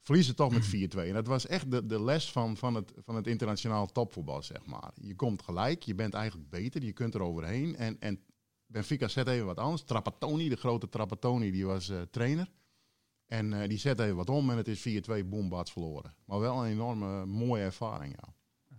[0.08, 0.98] Verliezen toch met 4-2.
[0.98, 4.66] En dat was echt de, de les van, van, het, van het internationaal topvoetbal, zeg
[4.66, 4.90] maar.
[4.94, 7.76] Je komt gelijk, je bent eigenlijk beter, je kunt er overheen.
[7.76, 8.20] En, en
[8.66, 9.82] Benfica zet even wat anders.
[9.82, 12.50] Trapattoni, de grote Trapattoni, die was eh, trainer.
[13.26, 16.14] En eh, die zet even wat om en het is 4-2, boom, bats verloren.
[16.24, 18.34] Maar wel een enorme mooie ervaring, ja.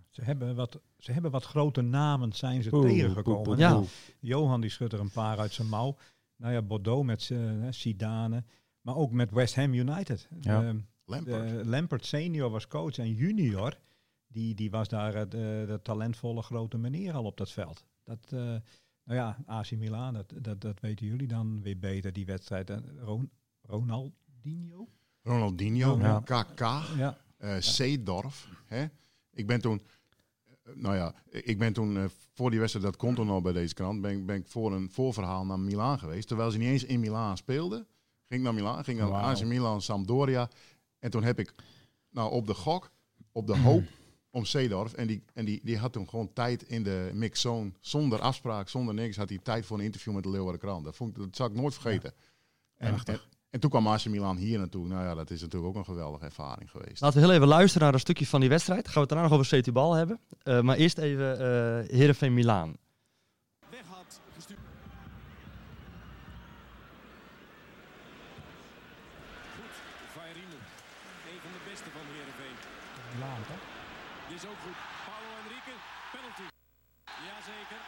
[0.08, 3.58] Ze hebben wat, ze hebben wat grote namen zijn ze Oeh, tegengekomen.
[3.58, 3.82] Ja.
[4.20, 5.96] Johan die schudt er een paar uit zijn mouw.
[6.36, 8.44] Nou ja, Bordeaux met uh, Zidane.
[8.80, 10.28] Maar ook met West Ham United.
[10.40, 10.62] Ja.
[10.62, 10.78] Ehm,
[11.24, 13.78] De Lampert senior was coach en junior,
[14.26, 17.84] die, die was daar eh, de, de talentvolle grote meneer al op dat veld.
[18.04, 18.38] Dat, eh,
[19.04, 22.72] nou ja, AC Milan, dat, dat, dat weten jullie dan weer beter, die wedstrijd.
[22.98, 23.30] Ron,
[23.62, 24.88] Ronaldinho?
[25.22, 26.20] Ronaldinho, Ja.
[26.24, 26.60] KK,
[26.96, 28.48] Ja, eh Seedorf.
[28.66, 28.84] Hè?
[29.32, 29.80] Ik ben toen,
[30.62, 33.52] eh, nou ja, ik ben toen eh, voor die wedstrijd, dat komt toen al bij
[33.52, 36.28] deze krant, ben, ik- ben ik voor een voorverhaal naar Milaan geweest.
[36.28, 37.86] Terwijl ze niet eens in Milaan speelden.
[38.28, 39.10] Ging ik naar Milaan, ging naar.
[39.12, 40.48] AC Milan, Sampdoria.
[41.00, 41.54] En toen heb ik,
[42.10, 42.90] nou op de gok,
[43.32, 43.84] op de hoop
[44.30, 44.92] om Seedorf.
[44.92, 48.94] En, die, en die, die had toen gewoon tijd in de mixzone, zonder afspraak, zonder
[48.94, 50.84] niks, had hij tijd voor een interview met de Leeuwarden Krant.
[50.84, 52.12] Dat, vond ik, dat zal ik nooit vergeten.
[52.76, 54.86] En, en, en toen kwam AC Milan hier naartoe.
[54.86, 57.00] Nou ja, dat is natuurlijk ook een geweldige ervaring geweest.
[57.00, 58.84] Laten we heel even luisteren naar een stukje van die wedstrijd.
[58.84, 60.20] Gaan we het daarna nog over Setubal hebben.
[60.42, 62.76] Eh, maar eerst even eh Heerenveen Milaan.
[63.70, 64.58] weg had gestuurd.
[69.56, 69.74] Goed,
[70.14, 70.60] Vairinen.
[71.32, 72.56] Een van de beste van Heerenveen.
[73.10, 73.64] Milaan toch?
[74.28, 74.78] Dit is ook goed.
[75.08, 75.76] Paulo Henrique,
[76.14, 76.46] penalty.
[77.28, 77.82] Jazeker.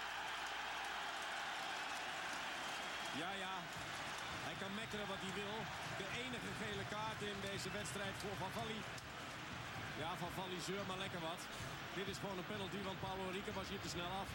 [3.21, 3.55] Ja, ja.
[4.47, 5.57] Hij kan mekkeren wat hij wil.
[6.01, 8.81] De enige gele kaart in deze wedstrijd voor Van Valli.
[10.03, 11.40] Ja, Van Valli zeur maar lekker wat.
[11.99, 14.29] Dit is gewoon een penalty, want Paulo Henrique was hier te snel af.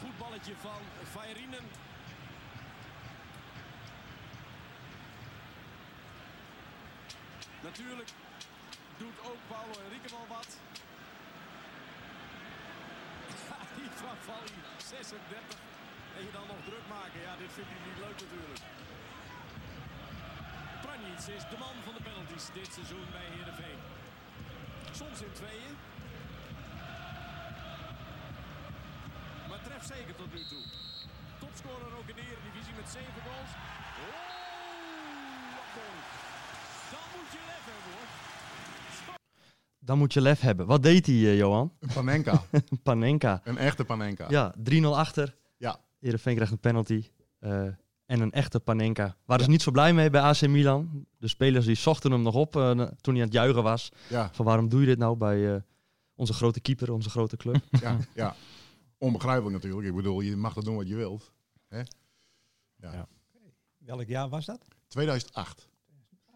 [0.00, 0.80] Goed balletje van
[1.14, 1.64] Vairinen.
[7.68, 8.10] Natuurlijk
[8.96, 10.50] doet ook Paulo Henrique wel wat.
[13.76, 15.58] Die van Valli, 36.
[16.16, 17.20] En je dan nog druk maken.
[17.26, 18.62] Ja, dit vindt hij niet leuk natuurlijk.
[20.82, 23.80] Pranjic is de man van de penalties dit seizoen bij Heerenveen.
[25.00, 25.74] Soms in tweeën.
[29.48, 30.64] Maar treft zeker tot nu toe.
[31.38, 33.52] Topscorer ook in de Eredivisie met 7 goals.
[34.04, 34.16] Oh,
[35.56, 35.98] wat goal.
[37.30, 39.18] Dan moet je lef hebben hoor.
[39.78, 40.66] Dan moet je lef hebben.
[40.66, 41.72] Wat deed hij, eh, Johan?
[41.80, 42.42] Een Panenka.
[42.82, 43.40] Panenka.
[43.44, 44.26] een echte Panenka.
[44.28, 45.36] Ja, 3-0 achter.
[45.56, 45.80] Ja.
[45.98, 47.04] Heerenveen krijgt een penalty.
[47.38, 47.66] eh,
[48.06, 49.16] en een echte Panenka.
[49.24, 49.56] Waren ze Ja.
[49.56, 51.06] niet zo blij mee bij AC Milan.
[51.18, 53.92] De spelers die zochten hem nog op eh, toen hij aan het juichen was.
[54.08, 55.60] Ja, Van waarom doe je dit nou bij eh,
[56.14, 57.56] onze grote keeper, onze grote club?
[57.82, 58.34] ja, ja.
[58.98, 59.88] Onbegrijpelijk natuurlijk.
[59.88, 61.32] Ik bedoel, je mag dat doen wat je wilt.
[61.68, 61.78] Hè?
[61.78, 62.92] Ja.
[62.92, 63.06] Ja.
[63.78, 64.64] Welk jaar was dat?
[64.88, 65.68] 2008.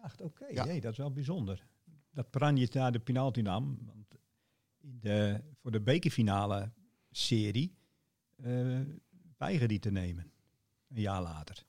[0.05, 0.45] Acht, oké.
[0.45, 0.65] Ja.
[0.65, 1.65] Jee, dat is wel bijzonder.
[2.11, 3.77] Dat Pranjic daar de penalty nam.
[3.85, 4.15] Want
[4.81, 6.71] in de, voor de bekerfinale
[7.11, 7.75] serie
[8.35, 8.79] eh
[9.37, 10.31] weigerde hij te nemen.
[10.89, 11.63] Een jaar later.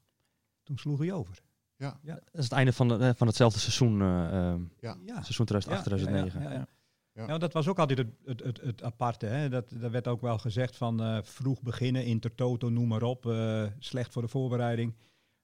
[0.62, 1.42] Toen sloeg hij over.
[1.76, 4.00] Ja, Dat is het einde van, de, eh, van hetzelfde seizoen.
[4.00, 4.96] eh, eh, ja.
[5.04, 5.22] Ja.
[5.22, 6.42] seizoen 2008, 2009.
[6.42, 6.66] Ja, ja, ja.
[7.12, 7.26] Ja.
[7.26, 9.26] Nou, dat was ook altijd het, het, het, het aparte.
[9.26, 9.48] Hè?
[9.48, 13.26] Dat, dat werd ook wel gezegd van eh, vroeg beginnen, Intertoto, noem maar op.
[13.26, 14.94] eh, slecht voor de voorbereiding.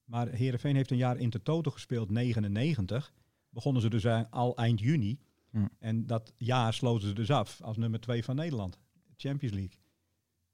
[0.05, 3.13] Maar Heerenveen heeft een jaar Intertoto gespeeld, 99.
[3.49, 5.19] Begonnen ze dus eh, al eind juni.
[5.51, 5.67] Hm.
[5.79, 8.79] En dat jaar sloten ze dus af als nummer twee van Nederland.
[9.17, 9.79] Champions League.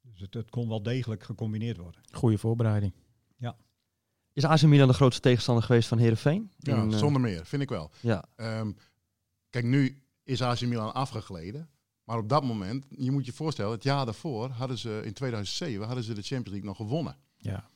[0.01, 2.01] Dus het, het kon wel degelijk gecombineerd worden.
[2.11, 2.93] Goede voorbereiding.
[4.33, 6.51] Is AC Milan de grootste tegenstander geweest van Herenveen?
[6.57, 7.91] Ja, zonder meer, vind ik wel.
[8.01, 8.71] Ja, Ehm,
[9.49, 11.69] kijk, nu is AC Milan afgegleden.
[12.03, 15.85] Maar op dat moment, je moet je voorstellen, het jaar daarvoor hadden ze in 2007
[15.85, 17.15] hadden ze de Champions League nog gewonnen.
[17.37, 17.69] Ja.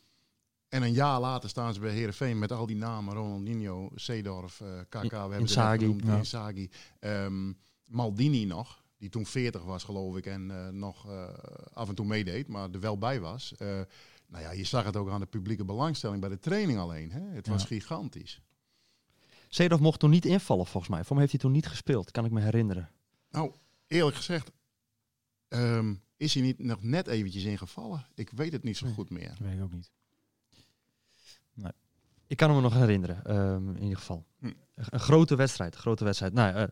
[0.74, 4.80] En een jaar later staan ze bij Herenveen met al die namen: Ronaldinho, Seedorf, eh
[4.90, 6.18] KK, we hebben Inzaghi, genoemd, ja.
[6.18, 7.54] Inzaghi, ehm,
[7.86, 11.28] Maldini nog, die toen 40 was, geloof ik, en eh, nog eh,
[11.74, 13.56] af en toe meedeed, maar er wel bij was.
[13.58, 13.68] Eh,
[14.28, 17.12] nou ja, je zag het ook aan de publieke belangstelling bij de training alleen.
[17.12, 17.22] Hè?
[17.22, 17.68] Het was Ja.
[17.68, 18.42] gigantisch.
[19.48, 21.04] Seedorf mocht toen niet invallen volgens mij.
[21.04, 22.90] Voor mij heeft hij toen niet gespeeld, kan ik me herinneren.
[23.32, 23.52] Nou,
[23.88, 24.52] eerlijk gezegd,
[25.48, 28.06] ehm, is hij niet nog net eventjes ingevallen?
[28.16, 28.94] Ik weet het niet zo Nee.
[28.94, 29.28] goed meer.
[29.30, 29.92] Dat weet ik ook niet.
[32.28, 34.26] Ik kan hem me nog herinneren, ehm, in ieder geval.
[34.40, 34.52] Hm.
[34.76, 36.34] Een, grote wedstrijd, grote wedstrijd.
[36.34, 36.68] Nou,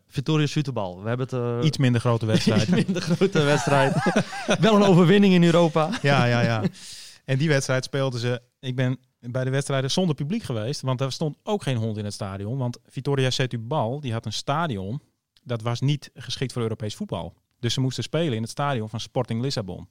[0.47, 1.01] Süterbal.
[1.01, 1.59] We hebben het...
[1.61, 2.61] eh, Iets minder grote wedstrijd.
[2.67, 3.93] iets minder grote wedstrijd.
[4.59, 5.89] Wel een overwinning in Europa.
[6.01, 6.63] ja, ja, ja.
[7.25, 8.41] En die wedstrijd speelden ze.
[8.59, 12.05] Ik ben bij de wedstrijden zonder publiek geweest, want er stond ook geen hond in
[12.05, 12.57] het stadion.
[12.57, 15.01] Want Vitoria Setubal die had een stadion
[15.43, 17.33] dat was niet geschikt voor Europees voetbal.
[17.59, 19.89] Dus ze moesten spelen in het stadion van Sporting Lissabon.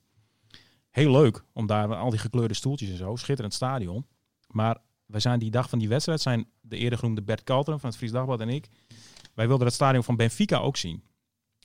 [0.90, 4.06] Heel leuk om daar al die gekleurde stoeltjes en zo, schitterend stadion.
[4.52, 7.88] Maar wij zijn die dag van die wedstrijd zijn de eerder genoemde Bert Kalteren van
[7.88, 8.68] het Fries Dagblad en ik.
[9.34, 11.02] Wij wilden het stadion van Benfica ook zien.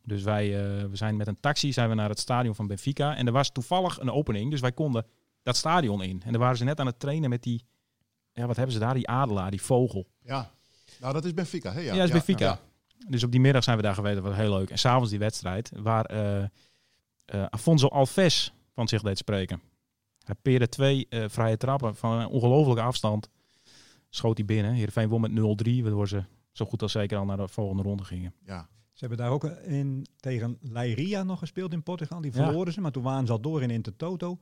[0.04, 3.16] Dus wij eh, we zijn met een taxi zijn we naar het stadion van Benfica.
[3.16, 5.06] En er was toevallig een opening, dus wij konden
[5.44, 6.22] dat stadion in.
[6.26, 7.66] En dan waren ze net aan het trainen met die,
[8.34, 8.94] ja, wat hebben ze daar?
[8.94, 10.08] Die adelaar, die vogel.
[10.22, 10.52] Ja,
[11.00, 11.72] nou dat is Benfica.
[11.72, 11.80] Hè?
[11.80, 12.46] Ja, Ja, dat is Benfica.
[12.46, 12.60] ja.
[13.08, 14.70] Dus op die middag zijn we daar geweest, dat was heel leuk.
[14.70, 16.44] En s'avonds die wedstrijd, waar eh
[17.26, 19.62] eh, Afonso Alves van zich deed spreken.
[20.26, 23.30] Hij peerde twee eh, vrije trappen van een ongelofelijke afstand.
[24.10, 24.74] Schoot hij binnen.
[24.74, 25.32] Heerenveen won met
[25.68, 28.34] 0-3, waardoor ze zo goed als zeker al naar de volgende ronde gingen.
[28.46, 28.70] ja.
[28.96, 32.22] Ze hebben daar ook in, tegen Leiria nog gespeeld in Portugal.
[32.22, 32.44] Die Ja.
[32.46, 34.40] verloren ze, maar toen waren ze al door in Intertoto.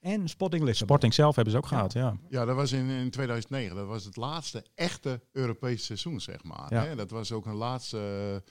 [0.00, 0.86] En Sporting Lissabon.
[0.88, 1.76] Sporting zelf hebben ze ook Ja.
[1.76, 2.16] gehad, ja.
[2.28, 3.76] Ja, dat was in, in 2009.
[3.76, 6.74] Dat was het laatste echte Europese seizoen, zeg maar.
[6.74, 6.84] Ja.
[6.84, 6.94] Hè?
[6.96, 7.98] Dat was ook een laatste...
[8.44, 8.50] eh,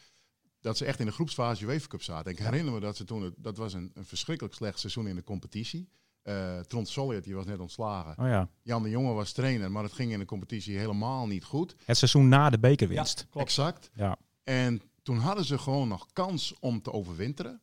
[0.60, 2.32] dat ze echt in de groepsfase UEFA Cup zaten.
[2.32, 3.22] Ik herinner me dat ze toen...
[3.22, 5.89] het- Dat was een, een verschrikkelijk slecht seizoen in de competitie.
[6.22, 8.24] Eh Trond Solliet, die was net ontslagen.
[8.24, 8.50] Oh ja.
[8.62, 11.76] Jan de Jonge was trainer, maar het ging in de competitie helemaal niet goed.
[11.86, 13.28] Het seizoen na de bekerwinst.
[13.30, 13.48] klopt.
[13.48, 13.90] Exact.
[13.94, 14.18] Ja.
[14.44, 17.62] En toen hadden ze gewoon nog kans om te overwinteren.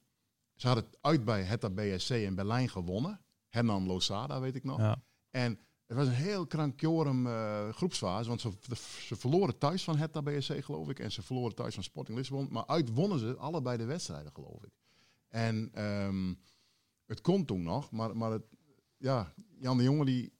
[0.54, 3.20] Ze hadden het uit bij Hertha BSC in Berlijn gewonnen.
[3.48, 4.78] Hernan Losada, weet ik nog.
[4.78, 5.02] Ja.
[5.30, 8.28] En het was een heel krankjorum eh, groepsfase.
[8.28, 8.50] Want ze,
[9.06, 10.98] ze verloren thuis van Hertha BSC, geloof ik.
[10.98, 12.48] En ze verloren thuis van Sporting Lissabon.
[12.50, 14.70] Maar uit wonnen ze allebei de wedstrijden, geloof ik.
[15.28, 16.34] En ehm,
[17.08, 17.90] het kon toen nog.
[17.90, 18.42] Maar, maar het,
[18.96, 20.32] ja, Jan de Jonge die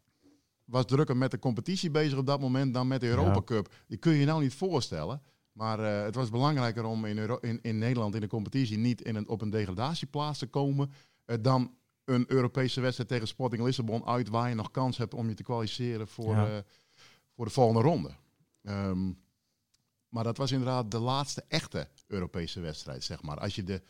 [0.64, 3.42] was drukker met de competitie bezig op dat moment dan met de Europa.
[3.42, 3.74] Cup.
[3.86, 5.22] Die kun je je nou niet voorstellen.
[5.52, 9.00] Maar eh, het was belangrijker om in, Euro- in, in Nederland in de competitie niet
[9.02, 10.92] in een, op een degradatieplaats te komen.
[11.24, 15.28] eh, dan een Europese wedstrijd tegen Sporting Lissabon uit waar je nog kans hebt om
[15.28, 16.56] je te kwalificeren voor, Ja.
[16.56, 16.62] eh,
[17.34, 18.10] voor de volgende ronde.
[18.62, 19.12] Ehm,
[20.08, 23.38] maar dat was inderdaad de laatste echte Europese wedstrijd, zeg maar.
[23.38, 23.82] Als je de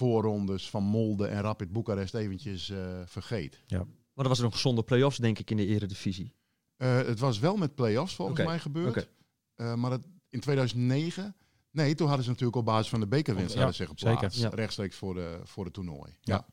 [0.00, 3.62] voorrondes van Molde en Rapid Boekarest eventjes eh, vergeet.
[3.68, 6.34] Maar er was nog zonder play-offs, denk ik, in de eredivisie.
[6.76, 8.88] Eh, het was wel met play-offs volgens mij gebeurd.
[8.88, 9.06] oké.
[9.54, 11.36] Eh, maar het, in 2009...
[11.70, 14.36] Nee, toen hadden ze natuurlijk op basis van de bekerwinst Ja, hadden ze geplaatst.
[14.36, 14.50] zeker.
[14.50, 14.56] Ja.
[14.56, 16.16] Rechtstreeks voor de, voor de toernooi.
[16.20, 16.46] Ja.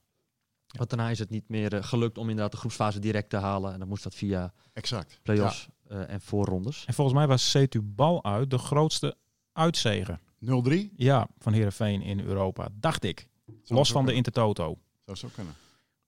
[0.68, 3.74] Want daarna is het niet meer gelukt om inderdaad de groepsfase direct te halen.
[3.74, 5.20] En dan moest dat via exact.
[5.24, 6.86] play-offs eh, en voorrondes.
[6.86, 9.18] En volgens mij was Setubal uit de grootste
[9.52, 10.20] uitzegen.
[10.38, 10.62] Ja.
[10.70, 10.76] 0-3.
[10.96, 13.28] Ja, van Heerenveen in Europa, dacht ik.
[13.64, 14.14] Zou Los van de.
[14.14, 14.78] Intertoto.
[15.06, 15.54] Zou zo kunnen.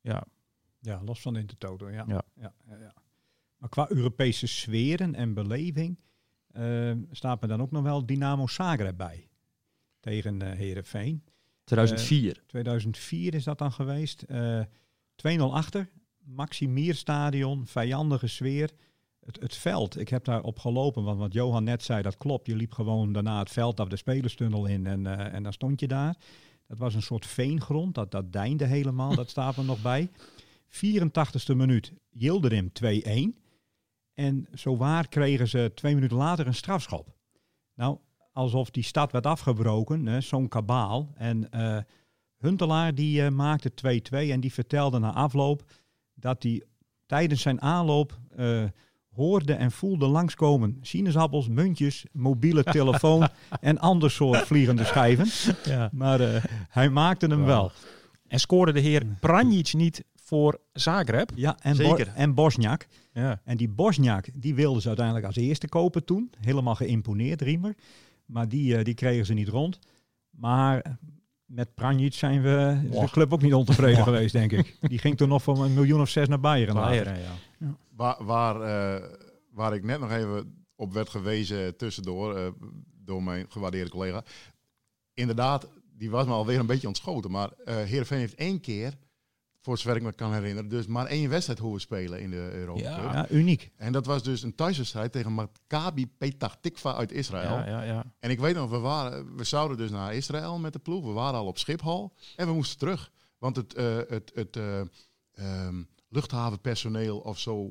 [0.02, 0.24] Ja,
[0.80, 2.06] Ja, los van de Intertoto, ja.
[2.08, 2.22] Ja.
[2.36, 2.94] Ja, ja, ja.
[3.58, 6.00] Maar qua Europese sferen en beleving
[6.52, 9.28] eh, staat me dan ook nog wel Dynamo Zagreb bij.
[10.00, 11.24] Tegen eh Herenveen.
[11.64, 12.44] 2004.
[12.48, 14.22] 2004 is dat dan geweest.
[14.22, 14.62] Eh
[15.16, 15.90] 2-0 achter.
[16.20, 18.72] Maximier Stadion, vijandige sfeer.
[19.26, 22.48] Het, het veld, ik heb daar op gelopen, want wat Johan net zei, dat klopt.
[22.48, 25.80] Je liep gewoon daarna het veld af de spelerstunnel in en, eh, en dan stond
[25.80, 26.16] je daar.
[26.70, 30.10] Dat was een soort veengrond, dat, dat deinde helemaal, dat staat er nog bij.
[30.70, 32.88] 84ste minuut, Yildirim 2-1.
[34.14, 37.16] En zowaar kregen ze twee minuten later een strafschop.
[37.74, 37.98] Nou,
[38.34, 41.14] alsof die stad werd afgebroken, zo'n kabaal.
[41.16, 41.78] En eh,
[42.38, 45.64] Huntelaar die eh, maakte 2-2 en die vertelde na afloop
[46.14, 46.64] dat hij
[47.06, 48.64] tijdens zijn aanloop eh,
[49.20, 53.28] hoorde en voelde langskomen sinaasappels, muntjes, mobiele telefoon
[53.62, 55.28] en ander soort vliegende schijven.
[55.64, 55.90] ja.
[55.94, 57.72] Maar eh, hij maakte hem wel.
[58.28, 61.32] En scoorde de heer Pranjic niet voor Zagreb?
[61.36, 62.08] Ja, en, Bo- Zeker.
[62.16, 62.88] en Bosniak.
[63.14, 63.42] Ja.
[63.44, 66.32] En die Bosniak, die wilden ze uiteindelijk als eerste kopen toen.
[66.40, 67.76] Helemaal geïmponeerd, Riemer.
[68.26, 69.80] Maar die, eh, die kregen ze niet rond.
[70.30, 70.98] Maar
[71.46, 74.78] met Pranjic zijn we de club ook niet ontevreden geweest, denk ik.
[74.82, 76.40] Die ging toen nog voor een miljoen of zes naar.
[76.40, 77.32] Bayern, ja.
[78.00, 79.10] Waar, waar, eh,
[79.52, 82.52] waar ik net nog even op werd gewezen tussendoor eh,
[83.04, 84.24] door mijn gewaardeerde collega.
[85.14, 87.32] Inderdaad, die was me alweer een beetje ontschoten.
[87.32, 88.98] Maar eh Heerenveen heeft één keer,
[89.62, 92.82] voor zover ik me kan herinneren, dus maar één wedstrijd hoeven spelen in de Europa
[92.82, 93.02] Ja.
[93.02, 93.14] Cup.
[93.14, 93.72] Ja, uniek.
[93.76, 97.52] En dat was dus een thuiswedstrijd tegen Maccabi Petah Tikva uit Israël.
[97.52, 98.14] Ja, ja, ja.
[98.20, 101.06] En ik weet nog, we, waren, we zouden dus naar Israël met de ploeg.
[101.06, 103.12] We waren al op Schiphol en we moesten terug.
[103.38, 104.82] Want het, eh, het, het eh,
[105.32, 107.70] ehm, luchthavenpersoneel of zo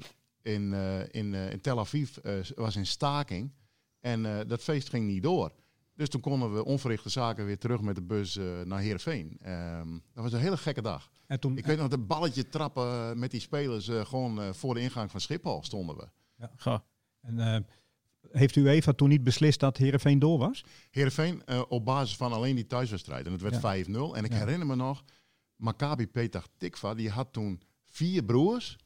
[0.48, 3.52] in, eh, in, eh, in Tel Aviv eh, was in staking.
[4.00, 5.52] En eh, dat feest ging niet door.
[5.94, 9.38] Dus toen konden we onverrichte zaken weer terug met de bus eh, naar Heerenveen.
[9.42, 11.10] Ehm dat was een hele gekke dag.
[11.26, 14.74] En toen, Ik weet nog, dat balletje trappen met die spelers eh, gewoon eh, voor
[14.74, 16.08] de ingang van Schiphol stonden we.
[16.56, 16.84] Ga.
[17.20, 17.60] en, eh,
[18.30, 20.64] heeft u Eva toen niet beslist dat Heerenveen door was?
[20.90, 23.26] Heerenveen eh, op basis van alleen die thuiswedstrijd.
[23.26, 23.60] En het werd Ja.
[23.60, 24.16] 5-0.
[24.16, 24.38] En ik Ja.
[24.38, 25.04] herinner me nog,
[25.56, 28.76] Maccabi Petah Tikva, die had toen vier broers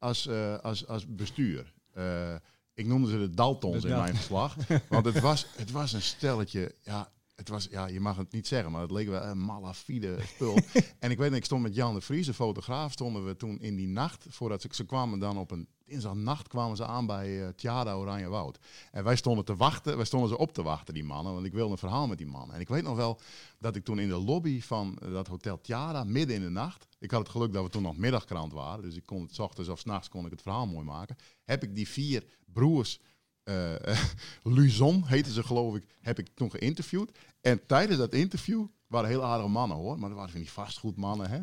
[0.00, 1.72] als, eh, als, als bestuur.
[1.92, 2.34] Eh,
[2.74, 4.56] ik noemde ze de Daltons De in mijn verslag.
[4.88, 8.46] want het was, het was een stelletje, ja, het was, ja, je mag het niet
[8.46, 10.58] zeggen, maar het leek wel een malafide spul.
[10.98, 13.76] en ik weet ik stond met Jan de Vries, de fotograaf, stonden we toen in
[13.76, 17.48] die nacht, voordat ze, ze kwamen dan op een dinsdagnacht kwamen ze aan bij uh,
[17.48, 18.58] Tjada Oranje Woud.
[18.90, 21.52] En wij stonden te wachten, wij stonden ze op te wachten, die mannen, want ik
[21.52, 22.54] wilde een verhaal met die mannen.
[22.54, 23.20] En ik weet nog wel
[23.58, 26.86] dat ik toen in de lobby van eh, dat hotel Tjada, midden in de nacht,
[26.98, 29.38] ik had het geluk dat we toen nog middagkrant waren, dus ik kon het 's
[29.38, 33.00] ochtends of 's nachts kon ik het verhaal mooi maken, heb ik die vier broers
[33.42, 33.74] eh
[34.42, 37.18] Luzon heette ze geloof ik, heb ik toen geïnterviewd.
[37.40, 41.30] En tijdens dat interview waren heel aardige mannen hoor, maar dat waren van die vastgoedmannen.
[41.30, 41.38] Hè?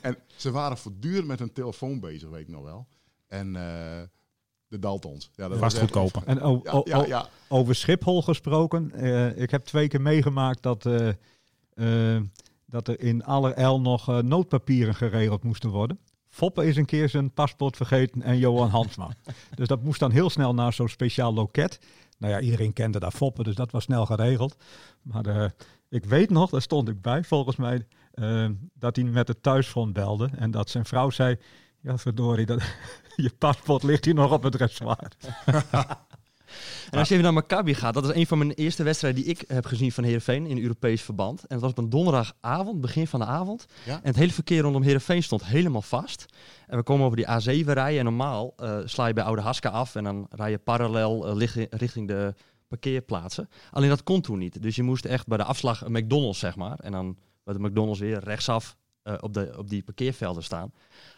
[0.00, 2.86] En ze waren voortdurend met hun telefoon bezig, weet ik nog wel.
[3.30, 4.02] En eh,
[4.68, 5.30] de Daltons.
[5.34, 6.26] Ja, dat was kopen.
[6.26, 7.28] En Ja, ja, ja.
[7.48, 8.92] over Schiphol gesproken.
[8.92, 12.16] eh, ik heb twee keer meegemaakt dat, eh,
[12.66, 15.98] dat er in allerijl nog noodpapieren geregeld moesten worden.
[16.28, 19.08] Foppe is een keer zijn paspoort vergeten en Johan Hansma.
[19.54, 21.78] dus dat moest dan heel snel naar zo'n speciaal loket.
[22.18, 24.56] Nou ja, iedereen kende daar Foppe, dus dat was snel geregeld.
[25.02, 25.54] Maar
[25.88, 27.86] ik weet nog, daar stond ik bij volgens mij,
[28.74, 30.28] dat hij met het thuisfront belde.
[30.36, 31.38] En dat zijn vrouw zei,
[31.80, 32.62] ja verdorie, dat,
[33.16, 35.12] je paspoort ligt hier nog op het dressoir.
[36.90, 39.30] En als je even naar Maccabi gaat, dat is een van mijn eerste wedstrijden die
[39.30, 41.40] ik heb gezien van Heerenveen in Europees verband.
[41.40, 43.66] En het was op een donderdagavond, begin van de avond.
[43.84, 43.94] Ja.
[43.94, 46.26] En het hele verkeer rondom Heerenveen stond helemaal vast.
[46.66, 49.68] En we komen over die A7 rijden en normaal eh, sla je bij Oude Haska
[49.68, 52.34] af en dan rij je parallel eh, richting de
[52.68, 53.48] parkeerplaatsen.
[53.70, 54.62] Alleen dat kon toen niet.
[54.62, 56.78] Dus je moest echt bij de afslag een McDonald's, zeg maar.
[56.78, 60.72] En dan bij de McDonald's weer rechtsaf eh, op, de, op die parkeervelden staan.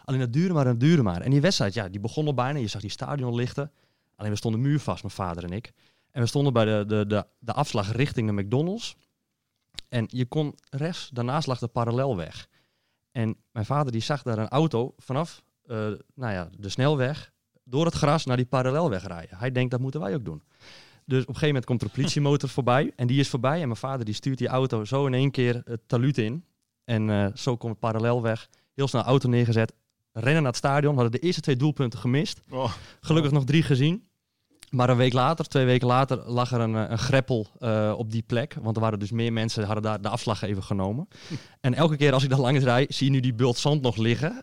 [0.05, 1.21] Alleen dat duurde maar en duurde maar.
[1.21, 2.59] En die wedstrijd, ja, die begon al bijna.
[2.59, 3.71] Je zag die stadion lichten.
[4.15, 5.71] Alleen we stonden muurvast, mijn vader en ik.
[6.11, 8.95] En we stonden bij de, de, de, de afslag richting de McDonald's.
[9.89, 12.47] En je kon rechts, daarnaast lag de parallelweg.
[13.11, 15.77] En mijn vader die zag daar een auto vanaf eh,
[16.13, 17.31] nou ja, de snelweg
[17.63, 19.37] door het gras naar die parallelweg rijden.
[19.37, 20.43] Hij denkt, dat moeten wij ook doen.
[21.05, 22.91] Dus op een gegeven moment komt er een politiemotor voorbij.
[22.95, 23.61] En die is voorbij.
[23.61, 26.45] En mijn vader die stuurt die auto zo in één keer het taluut in.
[26.85, 28.49] En eh, zo komt het parallelweg.
[28.75, 29.73] Heel snel auto neergezet.
[30.11, 30.93] Rennen naar het stadion.
[30.93, 32.41] Hadden de eerste twee doelpunten gemist.
[32.49, 34.07] Oh, Gelukkig nog drie gezien.
[34.69, 38.11] Maar een week later, twee weken later, lag er een, eh, een greppel eh, op
[38.11, 38.55] die plek.
[38.61, 41.07] Want er waren dus meer mensen, hadden daar de afslag even genomen.
[41.61, 43.97] en elke keer als ik daar langs rijd, zie je nu die bult zand nog
[43.97, 44.41] liggen.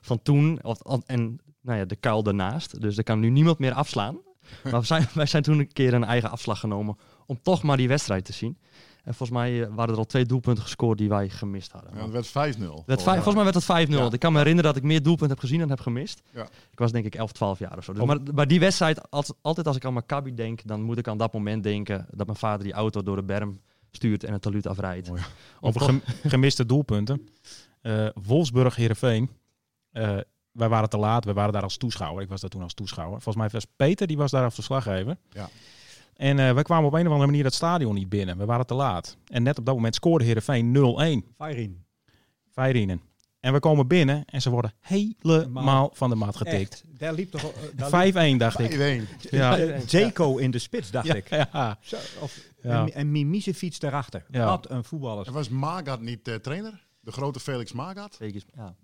[0.00, 0.58] van toen.
[0.62, 2.80] Of, en nou ja, de kuil daarnaast.
[2.80, 4.18] Dus er kan nu niemand meer afslaan.
[4.62, 6.96] Maar we zijn, wij zijn toen een keer een eigen afslag genomen.
[7.26, 8.58] Om toch maar die wedstrijd te zien.
[9.04, 11.90] En volgens mij eh, waren er al twee doelpunten gescoord die wij gemist hadden.
[11.94, 12.60] ja, het werd 5-0.
[12.86, 13.90] Het vijf- volgens mij werd het 5-0.
[13.94, 14.00] Ja.
[14.00, 16.22] Want Ik kan me herinneren dat ik meer doelpunten heb gezien dan heb gemist.
[16.30, 16.42] Ja.
[16.70, 17.92] Ik was denk ik 11, 12 jaar of zo.
[17.92, 20.98] Dus, Op- maar, maar die wedstrijd, als, altijd als ik aan Maccabi denk, dan moet
[20.98, 24.32] ik aan dat moment denken dat mijn vader die auto door de berm stuurt en
[24.32, 25.08] het taluut afrijdt.
[25.08, 25.20] Mooi.
[25.60, 27.28] Om Over gem- gemiste doelpunten.
[27.80, 29.30] Eh Wolfsburg, Heerenveen.
[29.92, 30.16] Eh
[30.52, 31.24] wij waren te laat.
[31.24, 32.22] We waren daar als toeschouwer.
[32.22, 33.20] Ik was daar toen als toeschouwer.
[33.20, 35.16] Volgens mij was Peter, die was daar als verslaggever.
[35.30, 35.48] Ja.
[36.16, 38.38] En eh wij kwamen op een of andere manier dat stadion niet binnen.
[38.38, 39.16] We waren te laat.
[39.26, 40.76] En net op dat moment scoorde Heerenveen
[41.26, 41.34] 0-1.
[41.36, 41.84] Feirin.
[42.52, 43.00] Feirinen.
[43.40, 46.72] En we komen binnen en ze worden helemaal van de mat getikt.
[46.72, 47.42] Echt, daar liep toch...
[47.52, 48.70] eh, daar 5-1 dacht ik.
[48.72, 49.28] 5-1.
[49.30, 49.58] Ja.
[49.58, 51.28] eh, Zeko in de spits, dacht Ja, ik.
[51.28, 51.78] ja.
[51.80, 52.82] Zo, of, Ja.
[52.86, 54.24] En, en Mimicevic daarachter.
[54.30, 54.44] Ja.
[54.46, 55.26] Wat een voetballer.
[55.26, 56.86] En was Magat niet eh, trainer?
[57.00, 58.18] De grote Felix Magat?
[58.54, 58.74] Ja.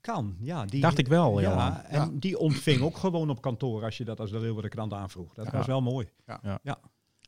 [0.00, 0.64] Kan, ja.
[0.64, 1.50] Die, Dacht ik wel, ja.
[1.50, 1.76] Johan.
[1.82, 2.08] En Ja.
[2.12, 5.34] die ontving ook gewoon op kantoor als je dat als de Leeuwarden krant aanvroeg.
[5.34, 5.52] Dat Ja.
[5.52, 6.08] was wel mooi.
[6.26, 6.38] Ja.
[6.42, 6.58] Ja.
[6.62, 6.78] ja.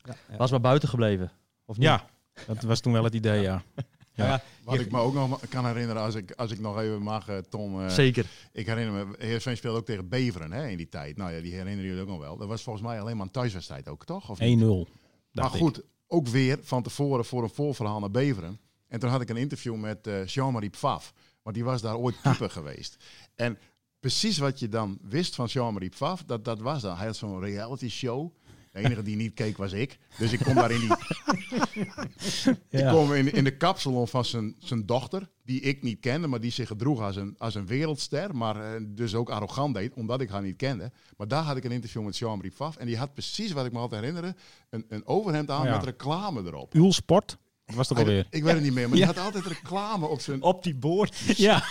[0.03, 0.37] ja.
[0.37, 1.31] Was maar buiten gebleven.
[1.65, 1.85] Of niet?
[1.85, 2.05] Ja,
[2.47, 3.61] dat was toen wel het idee, ja.
[4.13, 4.25] Ja.
[4.27, 7.27] Ja, Wat ik me ook nog kan herinneren, als ik, als ik nog even mag,
[7.27, 7.81] eh, Tom.
[7.81, 8.25] eh, Zeker.
[8.51, 11.17] ik herinner me, Heerenveen speelde ook tegen Beveren hè, in die tijd.
[11.17, 12.37] Nou ja, die herinneren jullie ook nog wel.
[12.37, 14.29] Dat was volgens mij alleen maar een thuiswedstrijd ook, toch?
[14.29, 14.59] Of niet?
[14.61, 14.87] 1-0.
[15.31, 15.51] Maar ik.
[15.61, 18.59] goed, ook weer van tevoren voor een voorverhaal naar Beveren.
[18.87, 21.13] En toen had ik een interview met eh, Jean-Marie Pfaff.
[21.41, 22.95] Want die was daar ooit keeper geweest.
[23.35, 23.57] En
[23.99, 26.97] precies wat je dan wist van Jean-Marie Pfaff, dat, dat was dan.
[26.97, 28.33] Hij had zo'n reality show.
[28.71, 29.97] De enige die niet keek was ik.
[30.17, 30.89] Dus ik kom daar in die...
[32.69, 36.39] Ik kom in, in de kapsalon van zijn, zijn dochter, die ik niet kende, maar
[36.39, 40.21] die zich gedroeg als een, als een wereldster, maar eh, dus ook arrogant deed, omdat
[40.21, 40.91] ik haar niet kende.
[41.17, 43.71] Maar daar had ik een interview met Jean-Marie Pfaff en die had precies wat ik
[43.71, 44.35] me altijd herinnerde,
[44.69, 45.75] een, een overhemd aan Ja.
[45.75, 46.73] met reclame erop.
[46.75, 47.37] Uul Sport.
[47.75, 48.27] Was Hij- alweer?
[48.29, 49.05] ik weet het niet meer, maar Ja.
[49.05, 50.41] die had altijd reclame op zijn...
[50.41, 51.15] Op die boord.
[51.37, 51.63] Ja.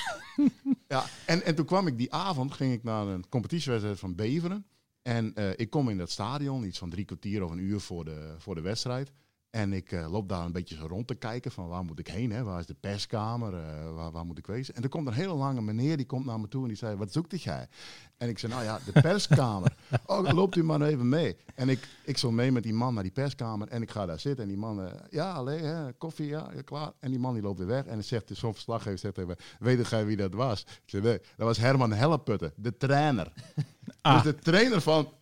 [0.88, 4.66] Ja, en, en toen kwam ik die avond, ging ik naar een competitiewedstrijd van Beveren.
[5.02, 8.04] En eh, ik kom in dat stadion, iets van drie kwartier of een uur voor
[8.04, 9.10] de, voor de wedstrijd.
[9.50, 12.06] En ik eh, loop daar een beetje zo rond te kijken van waar moet ik
[12.06, 12.42] heen, hè?
[12.42, 14.74] waar is de perskamer, eh, waar, waar moet ik wezen.
[14.74, 16.96] En er komt een hele lange meneer, die komt naar me toe en die zei,
[16.96, 17.68] wat zoekt jij?
[18.16, 19.76] En ik zei, nou ja, de perskamer.
[20.06, 21.36] oh, loopt u maar even mee.
[21.54, 24.20] En ik, ik zal mee met die man naar die perskamer en ik ga daar
[24.20, 24.42] zitten.
[24.42, 26.92] En die man, eh, ja, alleen, hè, koffie, ja, ja, klaar.
[27.00, 29.88] En die man die loopt weer weg en dan zegt zo'n verslaggever zegt mij, weet
[29.88, 30.60] jij wie dat was?
[30.62, 33.32] Ik zei, nee, dat was Herman Helleputte, de trainer.
[34.02, 34.22] Ah.
[34.22, 35.12] Dus de trainer van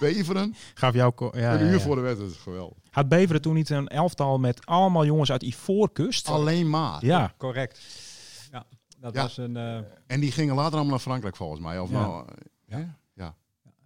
[0.00, 1.12] Beveren, Gaf jou...
[1.18, 1.78] Ja, een ja, uur ja.
[1.80, 2.76] voor de wedstrijd, geweldig.
[2.90, 6.28] Had Beveren toen niet een elftal met allemaal jongens uit Ivoorkust?
[6.28, 7.04] Alleen maar.
[7.04, 7.34] Ja.
[7.36, 7.80] Correct.
[8.52, 8.66] Ja,
[8.98, 9.22] dat Ja.
[9.22, 9.56] was een...
[9.56, 11.78] eh, En die gingen later allemaal naar Frankrijk volgens mij.
[11.78, 12.00] Of Ja.
[12.00, 12.84] nou, eh, hè?
[13.14, 13.36] ja.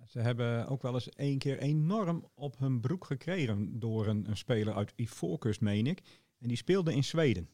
[0.06, 4.36] Ze hebben ook wel eens één keer enorm op hun broek gekregen door een, een
[4.36, 6.00] speler uit Ivoorkust, meen ik.
[6.38, 7.48] En die speelde in Zweden.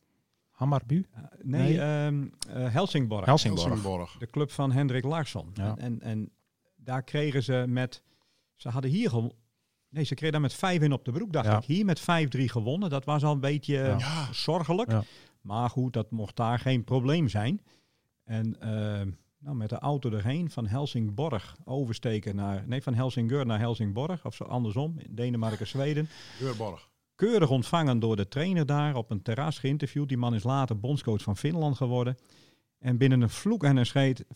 [0.50, 0.94] Hammarby?
[0.94, 1.02] Uh,
[1.42, 1.80] nee, Nee.
[1.80, 3.24] ehm, eh, Helsingborg.
[3.24, 3.66] Helsingborg.
[3.68, 4.16] Helsingborg.
[4.18, 5.50] De club van Hendrik Larsson.
[5.54, 5.64] Ja.
[5.76, 6.30] En, en, en
[6.76, 8.02] daar kregen ze met...
[8.58, 9.34] Ze hadden hier al...
[9.90, 11.56] Nee, ze kregen daar met 5 in op de broek, dacht Ja.
[11.56, 11.64] ik.
[11.64, 12.04] Hier met 5-3
[12.44, 12.90] gewonnen.
[12.90, 13.98] Dat was al een beetje Ja.
[13.98, 14.32] Ja.
[14.32, 14.90] zorgelijk.
[14.90, 15.02] Ja.
[15.40, 17.60] Maar goed, dat mocht daar geen probleem zijn.
[18.24, 19.06] En eh,
[19.38, 22.64] nou, met de auto erheen van Helsingborg oversteken naar...
[22.66, 24.24] Nee, van Helsingør naar Helsingborg.
[24.24, 24.98] Of zo andersom.
[24.98, 26.08] in Denemarken, Zweden.
[26.38, 26.88] Deurborg.
[27.14, 28.94] Keurig ontvangen door de trainer daar.
[28.96, 30.08] Op een terras geïnterviewd.
[30.08, 32.16] Die man is later bondscoach van Finland geworden.
[32.78, 34.28] En binnen een vloek en een scheet 5-1.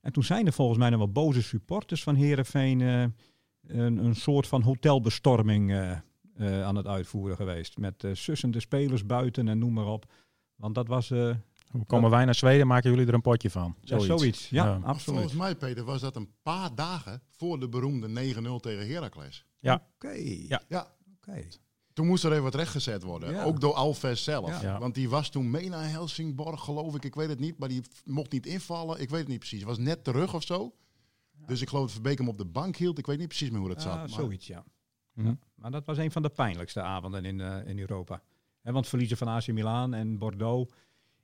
[0.00, 4.46] En toen zijn er volgens mij nog wel boze supporters van Herenveen een, een soort
[4.46, 5.96] van hotelbestorming eh,
[6.40, 7.78] eh, aan het uitvoeren geweest.
[7.78, 10.12] Met eh, sussende spelers buiten en noem maar op.
[10.54, 11.34] Want dat was eh,
[11.70, 13.76] Hoe komen wij naar Zweden, maken jullie er een potje van?
[13.80, 14.48] ja, zoiets.
[14.48, 14.78] Ja, Ja.
[14.78, 15.18] Maar absoluut.
[15.20, 19.44] Volgens mij, Peter, was dat een paar dagen voor de beroemde 9-0 tegen Heracles.
[19.58, 19.86] Ja.
[19.94, 20.12] Oké.
[20.48, 20.62] Ja.
[20.68, 20.94] Ja.
[21.16, 21.46] Oké.
[22.00, 23.32] Toen moest er even wat rechtgezet worden.
[23.32, 23.44] Ja.
[23.44, 24.48] Ook door Alves zelf.
[24.48, 24.62] Ja.
[24.62, 24.78] Ja.
[24.78, 27.04] Want die was toen mee naar Helsingborg, geloof ik.
[27.04, 27.58] Ik weet het niet.
[27.58, 29.00] Maar die mocht niet invallen.
[29.00, 29.62] Ik weet het niet precies.
[29.62, 30.74] Was net terug of zo.
[31.46, 32.98] Dus ik geloof dat Verbeek hem op de bank hield.
[32.98, 33.96] Ik weet niet precies meer hoe dat zat.
[33.96, 34.64] Maar zoiets, ja.
[35.12, 35.26] Mhm.
[35.26, 35.36] Ja.
[35.54, 38.22] Maar dat was een van de pijnlijkste avonden in, eh, in Europa.
[38.62, 40.74] Hè, want verliezen van AC Milan en Bordeaux,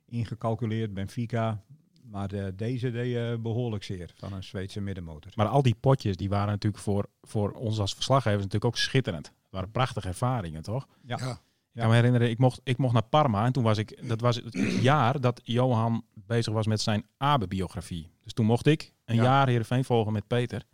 [0.05, 1.63] ingecalculeerd, Benfica.
[2.03, 5.31] Maar eh, deze deed eh, behoorlijk zeer van een Zweedse middenmotor.
[5.35, 9.31] Maar al die potjes, die waren natuurlijk voor, voor ons als verslaggevers natuurlijk ook schitterend.
[9.49, 10.87] Waren prachtige ervaringen, toch?
[11.03, 11.17] Ja.
[11.19, 11.31] Ja.
[11.73, 14.21] Ik kan me herinneren, ik mocht, ik mocht naar Parma en toen was ik, dat
[14.21, 18.09] was het jaar dat Johan bezig was met zijn Abe-biografie.
[18.23, 19.23] Dus toen mocht ik een Ja.
[19.23, 20.65] jaar Heerenveen volgen met Peter.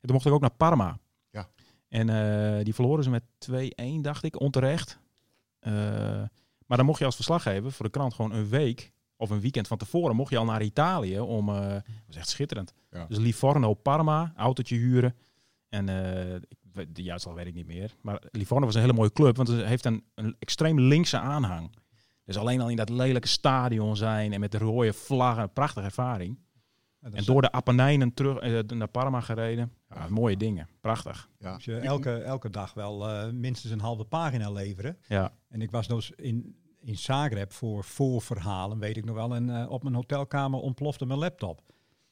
[0.00, 0.98] En toen mocht ik ook naar Parma.
[1.30, 1.48] Ja.
[1.88, 4.98] En eh, die verloren ze met 2-1, dacht ik, onterecht.
[5.58, 5.72] Eh,
[6.66, 9.68] maar dan mocht je als verslaggever voor de krant gewoon een week of een weekend
[9.68, 11.48] van tevoren mocht je al naar Italië om.
[11.48, 12.74] eh dat was echt schitterend.
[12.90, 13.06] Ja.
[13.06, 15.16] Dus Livorno, Parma, autootje huren.
[15.68, 16.58] En eh, ik
[16.88, 17.94] de juiste al weet ik niet meer.
[18.00, 21.70] Maar Livorno was een hele mooie club, want het heeft een, een extreem linkse aanhang.
[22.24, 25.86] Dus alleen al in dat lelijke stadion zijn en met de rode vlaggen, een prachtige
[25.86, 26.38] ervaring.
[27.00, 29.72] En door de Apennijnen terug eh, naar Parma gereden.
[29.88, 31.28] Ja, mooie dingen, prachtig.
[31.38, 31.54] Ja.
[31.54, 34.96] Dus je elke, elke dag wel eh, minstens een halve pagina leveren.
[35.08, 39.34] Ja, En ik was dus in, in Zagreb voor voorverhalen, weet ik nog wel.
[39.34, 41.62] En eh, op mijn hotelkamer ontplofte mijn laptop.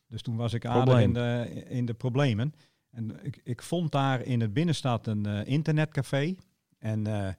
[0.08, 2.54] Dus toen was ik aardig in de, in de problemen.
[2.90, 6.34] En ik, ik vond daar in het binnenstad een eh, internetcafé.
[6.78, 7.32] En eh,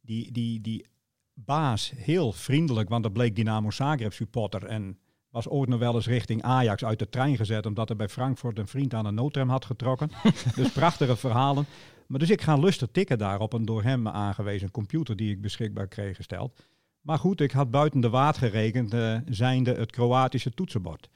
[0.00, 0.86] die, die, die
[1.34, 4.64] baas, heel vriendelijk, want dat bleek Dynamo Zagreb supporter.
[4.64, 4.98] En
[5.30, 8.58] was ooit nog wel eens richting Ajax uit de trein gezet, omdat er bij Frankfurt
[8.58, 10.10] een vriend aan een noodrem had getrokken.
[10.56, 11.66] dus prachtige verhalen.
[12.06, 15.40] Maar dus ik ga lustig tikken daar op een door hem aangewezen computer die ik
[15.40, 16.60] beschikbaar kreeg gesteld.
[17.00, 21.08] Maar goed, ik had buiten de waard gerekend, eh, zijnde het Kroatische toetsenbord.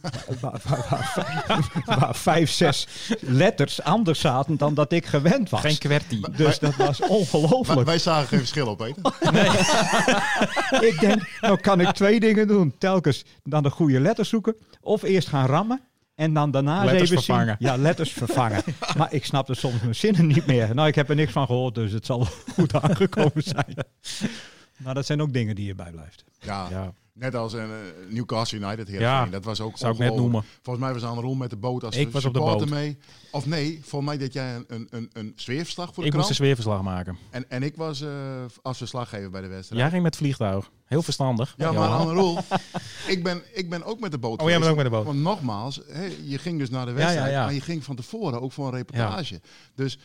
[0.00, 2.86] Waar, waar- waar- waar vijf, zes
[3.20, 5.60] letters anders zaten dan dat ik gewend was.
[5.60, 6.30] geen kwertie.
[6.36, 7.86] dus dat was Maar ongelooflijk.
[7.86, 9.02] wij zagen geen verschil op, Peter.
[10.90, 12.74] ik denk, nou kan ik twee dingen doen.
[12.78, 14.56] Telkens dan de goede letters zoeken.
[14.80, 15.80] Of eerst gaan rammen.
[16.14, 17.56] En dan daarna Letters even vervangen.
[17.58, 17.68] zien.
[17.68, 18.62] Ja, letters vervangen.
[18.96, 20.74] maar ik snapte soms mijn zinnen niet meer.
[20.74, 23.74] Nou, ik heb er niks van gehoord, dus het zal goed aangekomen zijn.
[24.76, 26.24] Maar dat zijn ook dingen die je bijblijft.
[26.40, 26.66] Ja.
[26.70, 26.92] Ja.
[27.14, 27.70] Net als een
[28.08, 28.88] Newcastle United.
[28.88, 30.44] Ja, dat was ook Zou ik net noemen.
[30.62, 32.68] Volgens mij was aan de rol met de boot als Ik was op de boot.
[32.68, 32.98] mee.
[33.30, 35.34] Of nee, volgens mij dat jij een, een, een, een
[35.66, 37.18] voor de Ik moest een sfeerverslag maken.
[37.30, 38.10] En, en ik was eh,
[38.62, 39.80] als verslaggever bij de wedstrijd.
[39.80, 40.70] Jij ging met vliegtuig.
[40.84, 41.54] Heel verstandig.
[41.56, 42.38] Ja, maar aan de rol.
[43.14, 45.04] ik, ben, ik ben ook met de boot Oh, jij bent ook met de boot.
[45.04, 45.80] Want nogmaals,
[46.24, 47.44] je ging dus naar de wedstrijd, ja, ja.
[47.44, 49.40] maar je ging van tevoren ook voor een reportage.
[49.74, 49.98] Dus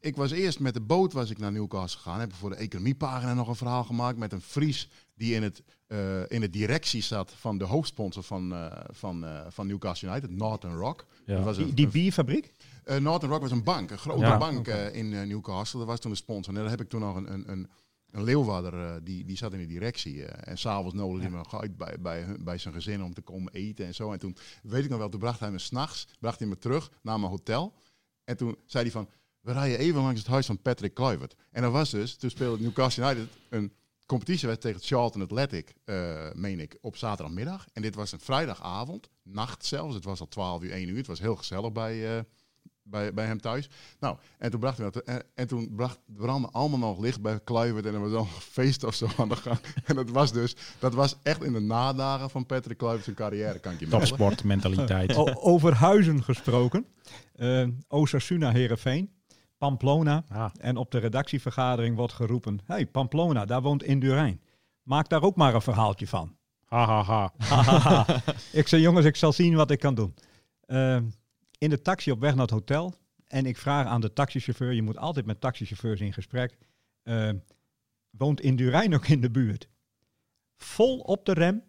[0.00, 2.20] ik was eerst met de boot was ik naar Newcastle gegaan.
[2.20, 5.62] Heb voor de economiepagina nog een verhaal gemaakt met een Fries die in het,
[5.92, 10.30] eh, in de directie zat van de hoofdsponsor van, eh, van, eh, van Newcastle United,
[10.30, 11.06] Northern Rock.
[11.26, 11.34] Ja.
[11.36, 12.52] Dat was een, Die, die bierfabriek?
[12.84, 14.38] eh, Northern Rock was een bank, een grote Ja.
[14.38, 15.78] bank eh, in Newcastle.
[15.78, 16.54] Dat was toen de sponsor.
[16.54, 17.70] En daar heb ik toen nog een, een, een,
[18.10, 20.24] een Leeuwarder, eh, die, die zat in de directie.
[20.24, 23.20] eh, en s'avonds nodigde hij me uit bij, bij, hun- bij zijn gezin om te
[23.20, 24.12] komen eten en zo.
[24.12, 26.90] En toen, weet ik nog wel, toen bracht hij me s'nachts, bracht hij me terug
[27.02, 27.74] naar mijn hotel.
[28.24, 29.08] En toen zei hij van,
[29.40, 31.34] we rijden even langs het huis van Patrick Kluivert.
[31.50, 33.72] En dat was dus, toen speelde Newcastle United een
[34.12, 37.66] competitiewedstrijd tegen Charlton Athletic, eh, meen ik, op zaterdagmiddag.
[37.72, 39.94] En dit was een vrijdagavond, nacht zelfs.
[39.94, 40.96] Het was al 12 uur, 1 uur.
[40.96, 42.22] Het was heel gezellig bij, eh,
[42.82, 43.68] bij, bij hem thuis.
[44.00, 45.02] Nou, en toen bracht hij dat.
[45.02, 48.40] En, en toen bracht brandde allemaal nog licht bij Kluivert en er was al een
[48.40, 49.58] feest of zo aan de gang.
[49.84, 53.58] En dat was dus, dat was echt in de nadagen van Patrick Kluivert zijn carrière,
[53.58, 54.08] kan ik je melden.
[54.08, 55.16] Topsportmentaliteit.
[55.52, 56.86] Over huizen gesproken.
[57.36, 59.10] Eh Osasuna Heerenveen.
[59.62, 60.24] Pamplona.
[60.28, 62.60] Ah, En op de redactievergadering wordt geroepen...
[62.64, 64.40] hey, Pamplona, daar woont Indurain.
[64.82, 66.36] Maak daar ook maar een verhaaltje van.
[66.64, 68.06] ha, ha, ha.
[68.52, 70.14] Ik zei, jongens, ik zal zien wat ik kan doen.
[70.66, 70.96] Eh,
[71.58, 72.94] in de taxi op weg naar het hotel.
[73.26, 74.72] En ik vraag aan de taxichauffeur...
[74.72, 76.58] je moet altijd met taxichauffeurs in gesprek...
[77.02, 77.30] eh,
[78.10, 79.68] woont Indurain ook in de buurt?
[80.56, 81.62] Vol op de rem.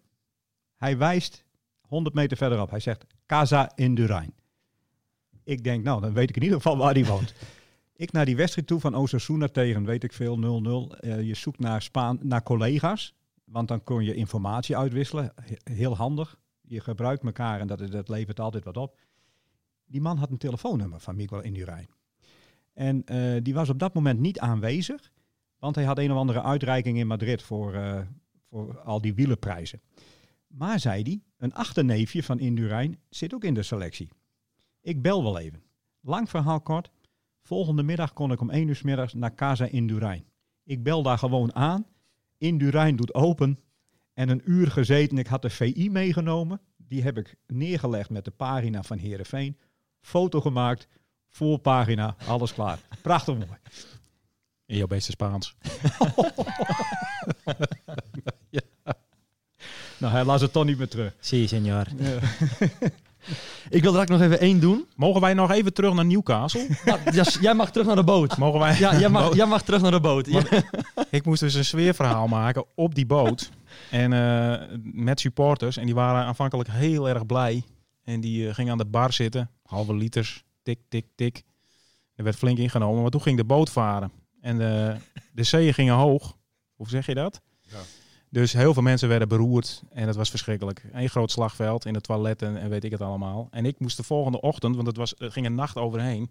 [0.76, 1.44] Hij wijst
[1.80, 2.70] 100 meter verderop.
[2.70, 4.34] Hij zegt, Casa Indurain.
[5.44, 7.34] Ik denk, nou, dan weet ik in ieder geval waar hij woont.
[7.96, 10.36] Ik naar die wedstrijd toe van Osasuna tegen, weet ik veel,
[10.92, 10.96] 0-0.
[11.00, 13.14] Eh, je zoekt naar, Spaan, naar collega's,
[13.44, 15.32] want dan kun je informatie uitwisselen.
[15.42, 16.38] He- heel handig.
[16.60, 18.98] Je gebruikt elkaar en dat, dat levert altijd wat op.
[19.86, 21.88] Die man had een telefoonnummer van Miguel Indurain.
[22.72, 25.12] En eh, die was op dat moment niet aanwezig,
[25.58, 28.00] want hij had een of andere uitreiking in Madrid voor, eh,
[28.48, 29.80] voor al die wielenprijzen.
[30.46, 34.08] Maar zei hij, een achterneefje van Indurain zit ook in de selectie.
[34.80, 35.62] Ik bel wel even.
[36.00, 36.90] Lang verhaal kort.
[37.46, 40.24] Volgende middag kon ik om 1 uur 's middags naar Casa Indurain.
[40.64, 41.86] Ik bel daar gewoon aan.
[42.38, 43.58] Indurain doet open.
[44.14, 45.18] En een uur gezeten.
[45.18, 46.60] Ik had de VI meegenomen.
[46.76, 49.58] Die heb ik neergelegd met de pagina van Heerenveen.
[50.00, 50.88] Foto gemaakt.
[51.28, 52.16] Voorpagina.
[52.26, 52.78] Alles klaar.
[53.02, 53.58] Prachtig mooi.
[54.66, 55.54] In jouw beste Spaans.
[59.98, 61.14] Nou, hij las het toch niet meer terug.
[61.20, 61.86] Zie, senor.
[63.68, 64.86] Ik wil er nog even één doen.
[64.96, 66.66] Mogen wij nog even terug naar Newcastle?
[66.84, 67.00] Nou,
[67.40, 68.36] jij mag terug naar de boot.
[68.36, 68.78] Mogen wij...
[68.78, 70.26] Ja, jij mag, jij mag terug naar de boot.
[70.26, 70.42] Ja.
[71.10, 73.50] Ik moest dus een sfeerverhaal maken op die boot.
[73.90, 75.76] En eh, met supporters.
[75.76, 77.62] En die waren aanvankelijk heel erg blij.
[78.04, 79.50] En die eh, gingen aan de bar zitten.
[79.62, 80.44] Halve liters.
[80.62, 81.42] Tik, tik, tik.
[82.14, 83.02] Er werd flink ingenomen.
[83.02, 84.12] Maar toen ging de boot varen.
[84.40, 84.96] En de,
[85.32, 86.36] de zeeën gingen hoog.
[86.74, 87.40] Hoe zeg je dat?
[87.60, 87.78] Ja.
[88.34, 89.82] Dus heel veel mensen werden beroerd.
[89.92, 90.82] En dat was verschrikkelijk.
[90.92, 93.48] Een groot slagveld in de toiletten en weet ik het allemaal.
[93.50, 96.30] En ik moest de volgende ochtend, want het, was, het ging een nacht overheen.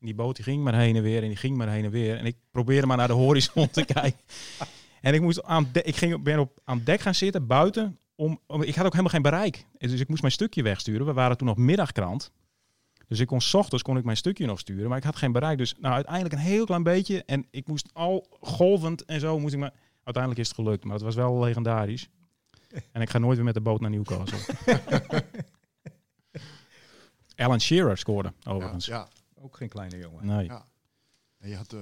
[0.00, 1.90] En die boot die ging maar heen en weer en die ging maar heen en
[1.90, 2.16] weer.
[2.18, 4.20] En ik probeerde maar naar de horizon te kijken.
[5.00, 7.98] En ik, moest aan ik ging, ben op, aan dek gaan zitten, buiten.
[8.14, 9.66] Om, om- ik had ook helemaal geen bereik.
[9.78, 11.06] Dus ik moest mijn stukje wegsturen.
[11.06, 12.30] We waren toen nog middagkrant.
[13.08, 14.88] Dus ik kon 's ochtends kon ik mijn stukje nog sturen.
[14.88, 15.58] Maar ik had geen bereik.
[15.58, 17.22] Dus nou, uiteindelijk een heel klein beetje.
[17.26, 19.72] En ik moest al golvend en zo moest ik maar...
[20.14, 20.84] Uiteindelijk is het gelukt.
[20.84, 22.08] Maar het was wel legendarisch.
[22.92, 24.54] En ik ga nooit weer met de boot naar Newcastle.
[27.36, 28.86] Alan Shearer scoorde, overigens.
[28.86, 29.08] ja.
[29.34, 30.26] Ook geen kleine jongen.
[30.26, 30.64] Nee, Ja.
[31.38, 31.72] En je had...
[31.72, 31.80] eh,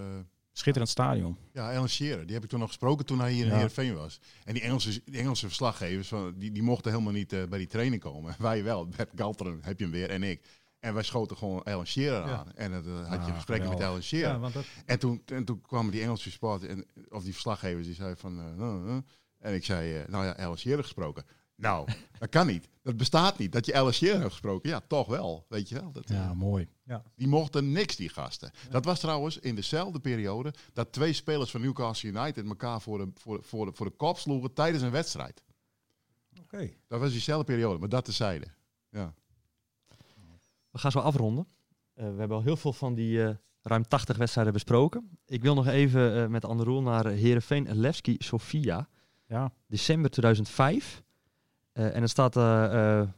[0.52, 1.36] schitterend stadion.
[1.52, 2.24] Ja, Alan Shearer.
[2.24, 3.54] Die heb ik toen nog gesproken toen hij hier in Ja.
[3.54, 4.20] Heerenveen was.
[4.44, 7.66] En die Engelse, die Engelse verslaggevers, van, die, die mochten helemaal niet eh, bij die
[7.66, 8.34] training komen.
[8.48, 8.86] Wij wel.
[8.88, 10.40] Bert Galteren heb je hem weer en ik.
[10.80, 12.36] En wij schoten gewoon Alan Shearer Ja.
[12.36, 12.52] aan.
[12.54, 13.80] En dan had je Ah, gesprekken met.
[13.82, 14.32] Alan Shearer.
[14.34, 17.86] Ja, want dat, En toen, en toen kwamen die Engelse supporters, en, of die verslaggevers,
[17.86, 18.38] die zeiden van...
[18.38, 19.02] eh, eh, eh.
[19.38, 21.24] En ik zei, eh, nou ja, Alan Shearer gesproken.
[21.56, 22.68] Nou, dat kan niet.
[22.82, 23.52] Dat bestaat niet.
[23.52, 24.68] Dat je Alan Shearer hebt gesproken.
[24.70, 25.44] Ja, toch wel.
[25.48, 25.92] Weet je wel.
[25.92, 26.68] Dat, Ja, eh, mooi.
[27.14, 28.50] die mochten niks, die gasten.
[28.70, 33.10] Dat was trouwens in dezelfde periode dat twee spelers van Newcastle United elkaar voor de,
[33.14, 35.42] voor de, voor de, voor de kop sloegen tijdens een wedstrijd.
[36.40, 36.70] Oké.
[36.86, 38.46] Dat was diezelfde periode, maar dat tezijde.
[38.90, 39.14] Ja.
[40.78, 41.46] We gaan zo afronden.
[41.94, 45.18] Eh, we hebben al heel veel van die eh, ruim 80 wedstrijden besproken.
[45.26, 48.88] Ik wil nog even eh, met Anne Roel naar Herenveen Levski Sofia.
[49.26, 51.02] Ja, December 2005.
[51.72, 53.08] Eh, en het staat nou,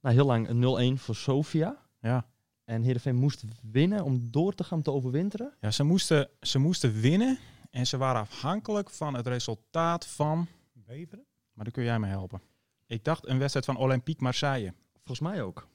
[0.00, 1.76] heel lang een 0-1 voor Sofia.
[2.00, 2.26] ja.
[2.64, 5.54] En Heerenveen moest winnen om door te gaan te overwinteren.
[5.60, 7.38] ja ze, moesten, ze moesten winnen.
[7.70, 11.24] En ze waren afhankelijk van het resultaat van Beveren?
[11.52, 12.40] maar daar kun jij me helpen.
[12.86, 14.74] Ik dacht een wedstrijd van Olympique Marseille.
[15.04, 15.68] Volgens mij ook.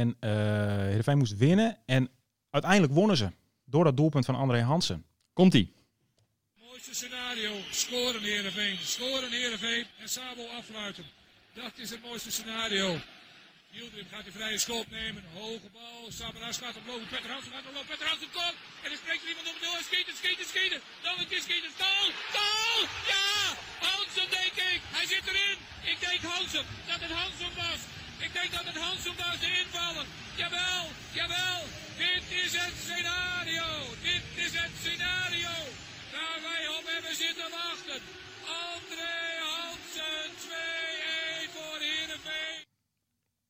[0.00, 0.30] En eh
[0.90, 1.70] Heerenveen moest winnen.
[1.86, 2.02] En
[2.50, 3.28] uiteindelijk wonnen ze.
[3.64, 5.04] Door dat doelpunt van André Hansen.
[5.32, 5.72] Komt-ie.
[6.66, 7.52] Mooiste scenario.
[7.70, 8.76] Scoren Heerenveen.
[8.96, 9.84] Scoren Heerenveen.
[10.02, 11.04] En Sabo afluiten.
[11.60, 12.86] Dat is het mooiste scenario.
[13.70, 15.22] Yildirim gaat de vrije schop nemen.
[15.38, 16.02] Hoge bal.
[16.18, 17.08] Sabras gaat hem lopen.
[17.14, 17.90] Petter Hansen gaat hem lopen.
[17.92, 18.58] Petter Hansen komt.
[18.84, 19.80] En er spreekt er iemand op de doel.
[19.90, 20.80] Schieten, schieten, schieten.
[21.04, 21.70] Dan het is schieten.
[21.80, 22.08] Goal!
[22.36, 22.80] Goal!
[23.12, 23.32] Ja!
[23.88, 24.80] Hansen denk ik.
[24.96, 25.56] Hij zit erin.
[25.92, 26.64] Ik denk Hansen.
[26.90, 27.80] Dat het Hansen was.
[28.18, 29.36] Ik denk dat het Hansen was.
[29.40, 30.06] De invallen.
[30.36, 30.84] Jawel.
[31.18, 31.60] Jawel.
[32.04, 33.66] Dit is het scenario.
[34.02, 35.54] Dit is het scenario.
[36.14, 37.98] Waar wij op hebben zitten wachten.
[38.70, 42.60] André Hansen 2-1 voor Heerenveen.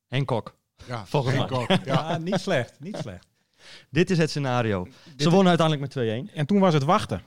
[0.08, 0.56] Henk Kok.
[0.86, 1.66] Ja, Volgens mij.
[1.68, 1.80] Ja.
[1.84, 3.26] Ja, niet slecht, niet slecht.
[3.90, 4.86] Dit is het scenario.
[5.16, 6.34] Ze wonnen uiteindelijk met 2-1.
[6.34, 7.22] En toen was het wachten.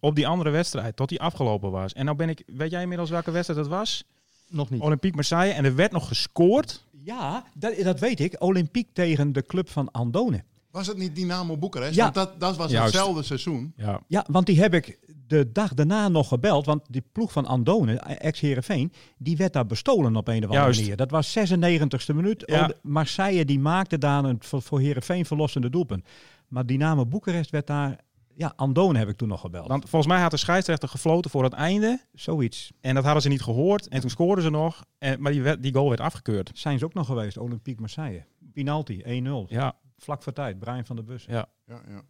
[0.00, 0.96] Op die andere wedstrijd.
[0.96, 1.92] Tot die afgelopen was.
[1.92, 2.42] En nou ben ik...
[2.46, 4.04] Weet jij inmiddels welke wedstrijd het was?
[4.48, 4.80] Nog niet.
[4.80, 5.52] Olympique Marseille.
[5.52, 6.84] En er werd nog gescoord.
[7.02, 8.36] Ja, dat, dat weet ik.
[8.38, 10.44] Olympiek tegen de club van Andone.
[10.70, 11.94] Was het niet Dynamo Boekarest?
[11.94, 12.02] Ja.
[12.02, 12.92] Want dat, dat was Juist.
[12.94, 13.72] hetzelfde seizoen.
[13.76, 14.00] Ja.
[14.08, 16.66] Ja, want die heb ik de dag daarna nog gebeld.
[16.66, 20.80] Want die ploeg van Andone, ex-Herenveen, die werd daar bestolen op een of andere Juist.
[20.80, 20.96] manier.
[20.96, 22.42] Dat was 96e minuut.
[22.46, 22.70] Ja.
[22.82, 26.04] Marseille die maakte daar een voor, voor Herenveen verlossende doelpunt.
[26.48, 28.04] Maar Dynamo Boekarest werd daar...
[28.38, 29.68] Ja, Andone heb ik toen nog gebeld.
[29.68, 32.00] Want volgens mij had de scheidsrechter gefloten voor het einde.
[32.12, 32.72] Zoiets.
[32.80, 33.88] En dat hadden ze niet gehoord.
[33.88, 34.84] En toen scoorden ze nog.
[34.98, 36.50] En, maar die, werd- die goal werd afgekeurd.
[36.54, 38.24] Zijn ze ook nog geweest, Olympique Marseille.
[38.52, 39.04] Penalty, 1-0.
[39.48, 39.76] Ja.
[39.98, 41.24] Vlak voor tijd, Brian van der Bus.
[41.24, 41.48] Ja.
[41.66, 42.02] Ja, ja.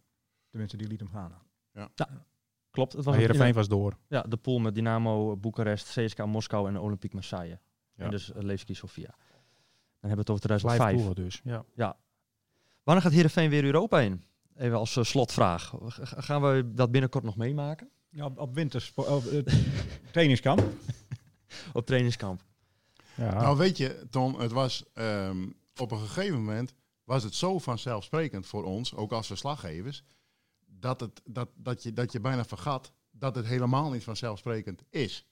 [0.49, 1.33] Tenminste, die liet hem gaan.
[2.71, 2.93] Klopt.
[2.93, 3.97] Het was Maar een- Heerenveen was door.
[4.07, 7.59] Ja, de pool met Dynamo, Boekarest, CSKA Moskou en Olympique Marseille.
[7.95, 8.03] Ja.
[8.03, 9.15] En dus uh, Levski Sofia.
[9.99, 10.95] Dan hebben we het over Vijf 2005.
[10.97, 11.41] doelen dus.
[11.75, 11.97] Ja.
[12.83, 14.23] Wanneer gaat Heerenveen weer Europa in?
[14.57, 15.73] Even als eh, slotvraag.
[16.01, 17.89] Gaan we dat binnenkort nog meemaken?
[18.09, 19.53] Ja, op, op wintersport, op, eh,
[20.11, 20.63] trainingskamp.
[21.73, 22.43] Op trainingskamp.
[23.15, 23.33] Ja.
[23.41, 28.47] Nou weet je, Ton, het was ehm, op een gegeven moment was het zo vanzelfsprekend
[28.47, 30.03] voor ons, ook als verslaggevers,
[30.65, 35.25] dat, het, dat, dat, je, dat je bijna vergat dat het helemaal niet vanzelfsprekend is.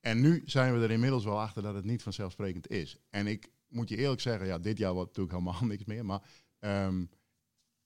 [0.00, 2.98] En nu zijn we er inmiddels wel achter dat het niet vanzelfsprekend is.
[3.10, 6.22] En ik moet je eerlijk zeggen, ja, dit jaar wordt natuurlijk helemaal niks meer, maar
[6.58, 7.04] ehm,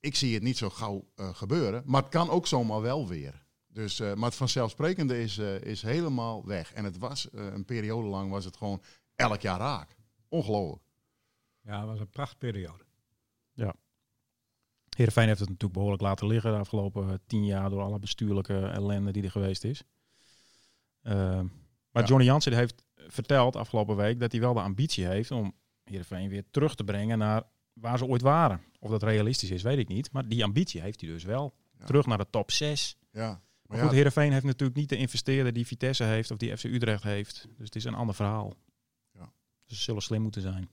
[0.03, 1.83] ik zie het niet zo gauw eh, gebeuren.
[1.85, 3.45] Maar het kan ook zomaar wel weer.
[3.67, 6.73] Dus, eh, maar het vanzelfsprekende is, eh, is helemaal weg.
[6.73, 8.81] En het was eh, een periode lang was het gewoon
[9.15, 9.95] elk jaar raak.
[10.27, 10.83] Ongelooflijk.
[11.61, 12.83] Ja, dat was een prachtperiode.
[14.95, 19.11] Heerenveen heeft het natuurlijk behoorlijk laten liggen de afgelopen tien jaar door alle bestuurlijke ellende
[19.11, 19.83] die er geweest is.
[21.01, 21.13] Eh,
[21.91, 22.07] maar Ja.
[22.07, 26.43] Johnny Jansen heeft verteld afgelopen week dat hij wel de ambitie heeft om Heerenveen weer
[26.51, 27.43] terug te brengen naar
[27.73, 28.61] waar ze ooit waren.
[28.79, 30.11] Of dat realistisch is, weet ik niet.
[30.11, 31.53] Maar die ambitie heeft hij dus wel.
[31.79, 31.85] Ja.
[31.85, 32.97] Terug naar de top 6.
[33.11, 33.27] Ja.
[33.27, 36.57] Maar Maar goed, ja, Heerenveen heeft natuurlijk niet de investeerder die Vitesse heeft of die
[36.57, 37.47] FC Utrecht heeft.
[37.57, 38.53] Dus het is een ander verhaal.
[39.11, 39.31] Ja.
[39.65, 40.69] Dus ze zullen slim moeten zijn.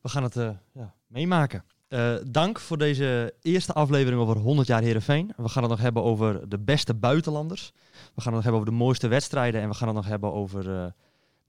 [0.00, 1.64] We gaan het eh, ja, meemaken.
[1.88, 5.32] Eh, dank voor deze eerste aflevering over 100 jaar Heerenveen.
[5.36, 7.72] We gaan het nog hebben over de beste buitenlanders.
[8.14, 9.60] We gaan het nog hebben over de mooiste wedstrijden.
[9.60, 10.90] En we gaan het nog hebben over, eh,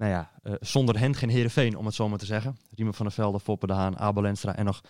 [0.02, 2.58] nou ja, eh, zonder hen geen Heerenveen, om het zo maar te zeggen.
[2.76, 4.82] Riemen van der Velde, Foppe de Haan, Abel Enstra en nog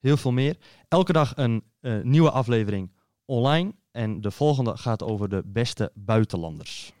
[0.00, 0.56] heel veel meer.
[0.88, 2.92] Elke dag een eh, nieuwe aflevering
[3.24, 3.74] online.
[3.90, 6.92] En de volgende gaat over de beste buitenlanders.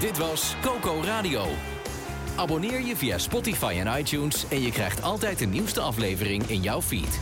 [0.00, 1.44] Dit was Coco Radio.
[2.36, 6.82] Abonneer je via Spotify en iTunes en je krijgt altijd de nieuwste aflevering in jouw
[6.82, 7.20] feed.